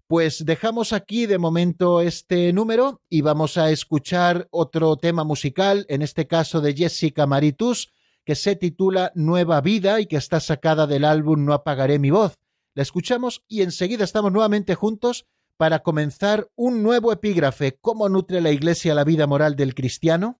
[0.07, 6.01] Pues dejamos aquí de momento este número y vamos a escuchar otro tema musical, en
[6.01, 7.91] este caso de Jessica Maritus,
[8.25, 12.37] que se titula Nueva Vida y que está sacada del álbum No apagaré mi voz.
[12.75, 15.25] La escuchamos y enseguida estamos nuevamente juntos
[15.57, 20.39] para comenzar un nuevo epígrafe, ¿Cómo nutre la Iglesia la vida moral del cristiano?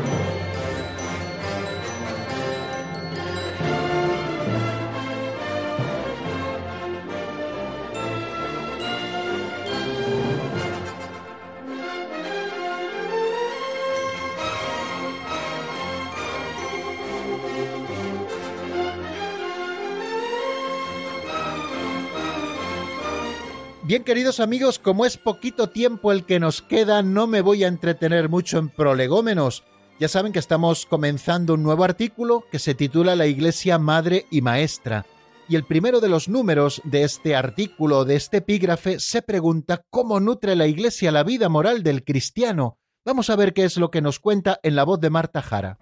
[23.83, 27.67] Bien, queridos amigos, como es poquito tiempo el que nos queda, no me voy a
[27.67, 29.63] entretener mucho en prolegómenos.
[29.99, 34.41] Ya saben que estamos comenzando un nuevo artículo que se titula La Iglesia Madre y
[34.41, 35.07] Maestra.
[35.49, 40.19] Y el primero de los números de este artículo, de este epígrafe, se pregunta cómo
[40.19, 42.77] nutre la Iglesia la vida moral del cristiano.
[43.03, 45.79] Vamos a ver qué es lo que nos cuenta en la voz de Marta Jara.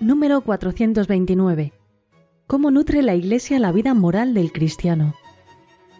[0.00, 1.74] Número 429.
[2.46, 5.14] ¿Cómo nutre la Iglesia la vida moral del cristiano?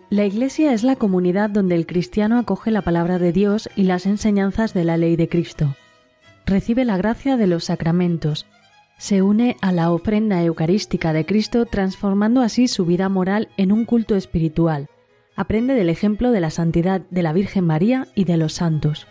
[0.09, 4.07] La Iglesia es la comunidad donde el cristiano acoge la palabra de Dios y las
[4.07, 5.77] enseñanzas de la ley de Cristo.
[6.47, 8.47] Recibe la gracia de los sacramentos.
[8.97, 13.85] Se une a la ofrenda eucarística de Cristo transformando así su vida moral en un
[13.85, 14.89] culto espiritual.
[15.37, 19.07] Aprende del ejemplo de la santidad de la Virgen María y de los santos.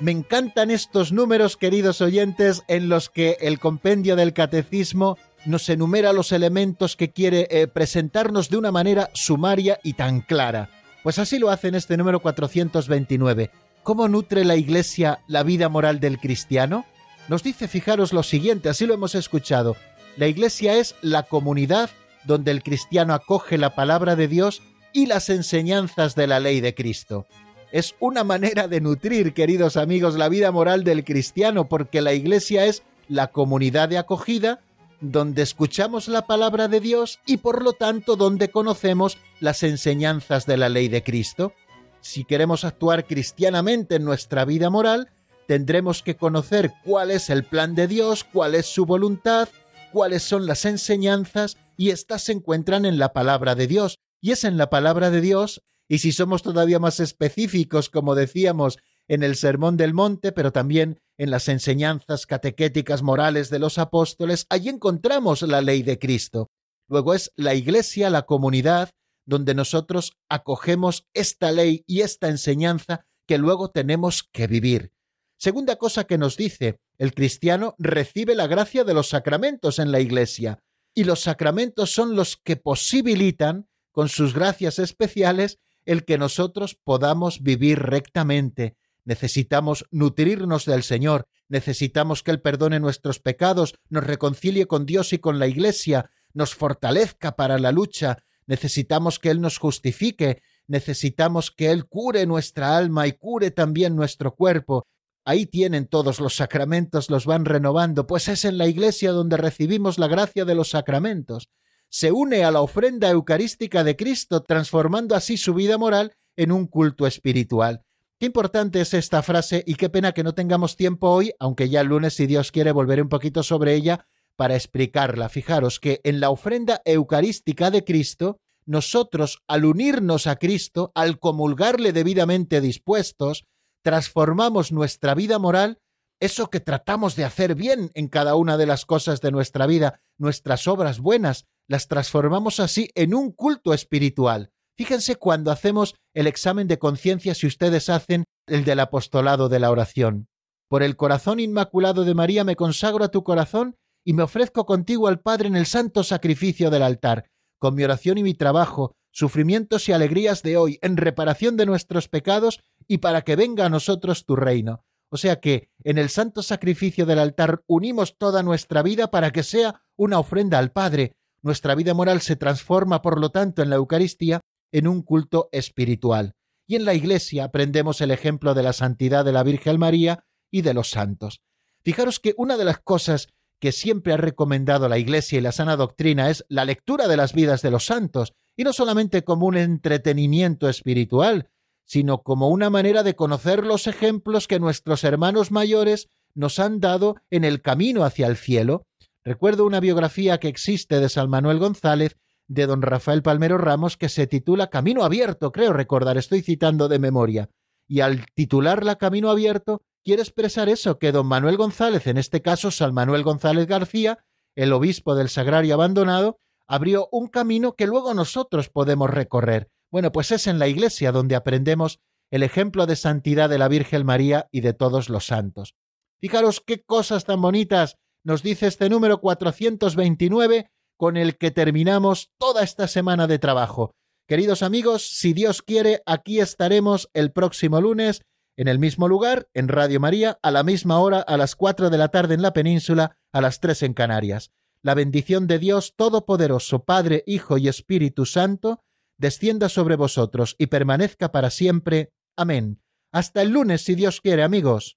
[0.00, 5.16] Me encantan estos números, queridos oyentes, en los que el compendio del catecismo
[5.46, 10.68] nos enumera los elementos que quiere eh, presentarnos de una manera sumaria y tan clara.
[11.04, 13.50] Pues así lo hace en este número 429.
[13.82, 16.84] ¿Cómo nutre la Iglesia la vida moral del cristiano?
[17.28, 19.76] Nos dice, fijaros lo siguiente, así lo hemos escuchado.
[20.16, 21.90] La Iglesia es la comunidad
[22.24, 26.74] donde el cristiano acoge la palabra de Dios y las enseñanzas de la ley de
[26.74, 27.26] Cristo
[27.74, 32.66] es una manera de nutrir, queridos amigos, la vida moral del cristiano, porque la iglesia
[32.66, 34.60] es la comunidad de acogida
[35.00, 40.56] donde escuchamos la palabra de Dios y por lo tanto donde conocemos las enseñanzas de
[40.56, 41.52] la ley de Cristo.
[42.00, 45.08] Si queremos actuar cristianamente en nuestra vida moral,
[45.48, 49.48] tendremos que conocer cuál es el plan de Dios, cuál es su voluntad,
[49.92, 53.98] cuáles son las enseñanzas, y éstas se encuentran en la palabra de Dios.
[54.20, 58.78] Y es en la palabra de Dios y si somos todavía más específicos, como decíamos,
[59.08, 64.46] en el Sermón del Monte, pero también en las enseñanzas catequéticas morales de los apóstoles,
[64.48, 66.50] allí encontramos la ley de Cristo.
[66.88, 68.90] Luego es la Iglesia, la comunidad,
[69.26, 74.92] donde nosotros acogemos esta ley y esta enseñanza que luego tenemos que vivir.
[75.38, 80.00] Segunda cosa que nos dice, el cristiano recibe la gracia de los sacramentos en la
[80.00, 80.60] Iglesia,
[80.94, 87.42] y los sacramentos son los que posibilitan, con sus gracias especiales, el que nosotros podamos
[87.42, 88.76] vivir rectamente.
[89.04, 95.18] Necesitamos nutrirnos del Señor, necesitamos que Él perdone nuestros pecados, nos reconcilie con Dios y
[95.18, 101.70] con la Iglesia, nos fortalezca para la lucha, necesitamos que Él nos justifique, necesitamos que
[101.70, 104.86] Él cure nuestra alma y cure también nuestro cuerpo.
[105.26, 109.98] Ahí tienen todos los sacramentos, los van renovando, pues es en la Iglesia donde recibimos
[109.98, 111.50] la gracia de los sacramentos
[111.94, 116.66] se une a la ofrenda eucarística de Cristo, transformando así su vida moral en un
[116.66, 117.84] culto espiritual.
[118.18, 121.82] Qué importante es esta frase y qué pena que no tengamos tiempo hoy, aunque ya
[121.82, 125.28] el lunes, si Dios quiere, volveré un poquito sobre ella para explicarla.
[125.28, 131.92] Fijaros que en la ofrenda eucarística de Cristo, nosotros, al unirnos a Cristo, al comulgarle
[131.92, 133.44] debidamente dispuestos,
[133.82, 135.78] transformamos nuestra vida moral,
[136.18, 140.00] eso que tratamos de hacer bien en cada una de las cosas de nuestra vida,
[140.18, 144.50] nuestras obras buenas, las transformamos así en un culto espiritual.
[144.76, 149.70] Fíjense cuando hacemos el examen de conciencia si ustedes hacen el del apostolado de la
[149.70, 150.28] oración.
[150.68, 155.08] Por el corazón inmaculado de María me consagro a tu corazón y me ofrezco contigo
[155.08, 159.88] al Padre en el santo sacrificio del altar, con mi oración y mi trabajo, sufrimientos
[159.88, 164.26] y alegrías de hoy, en reparación de nuestros pecados y para que venga a nosotros
[164.26, 164.84] tu reino.
[165.10, 169.44] O sea que en el santo sacrificio del altar unimos toda nuestra vida para que
[169.44, 171.14] sea una ofrenda al Padre,
[171.44, 174.40] nuestra vida moral se transforma, por lo tanto, en la Eucaristía
[174.72, 176.34] en un culto espiritual.
[176.66, 180.62] Y en la Iglesia aprendemos el ejemplo de la santidad de la Virgen María y
[180.62, 181.42] de los santos.
[181.82, 183.28] Fijaros que una de las cosas
[183.60, 187.34] que siempre ha recomendado la Iglesia y la sana doctrina es la lectura de las
[187.34, 191.50] vidas de los santos, y no solamente como un entretenimiento espiritual,
[191.84, 197.16] sino como una manera de conocer los ejemplos que nuestros hermanos mayores nos han dado
[197.30, 198.86] en el camino hacia el cielo,
[199.24, 204.10] Recuerdo una biografía que existe de San Manuel González de don Rafael Palmero Ramos que
[204.10, 207.48] se titula Camino Abierto, creo recordar, estoy citando de memoria.
[207.86, 212.70] y al titularla Camino Abierto, quiere expresar eso, que don Manuel González, en este caso
[212.70, 218.70] San Manuel González García, el obispo del Sagrario Abandonado, abrió un camino que luego nosotros
[218.70, 219.68] podemos recorrer.
[219.90, 222.00] Bueno, pues es en la iglesia donde aprendemos
[222.30, 225.74] el ejemplo de santidad de la Virgen María y de todos los santos.
[226.20, 232.62] Fijaros qué cosas tan bonitas nos dice este número 429 con el que terminamos toda
[232.62, 233.94] esta semana de trabajo.
[234.26, 238.22] Queridos amigos, si Dios quiere, aquí estaremos el próximo lunes
[238.56, 241.98] en el mismo lugar, en Radio María, a la misma hora, a las cuatro de
[241.98, 244.52] la tarde en la península, a las tres en Canarias.
[244.82, 248.80] La bendición de Dios Todopoderoso, Padre, Hijo y Espíritu Santo,
[249.18, 252.10] descienda sobre vosotros y permanezca para siempre.
[252.36, 252.80] Amén.
[253.12, 254.96] Hasta el lunes, si Dios quiere, amigos.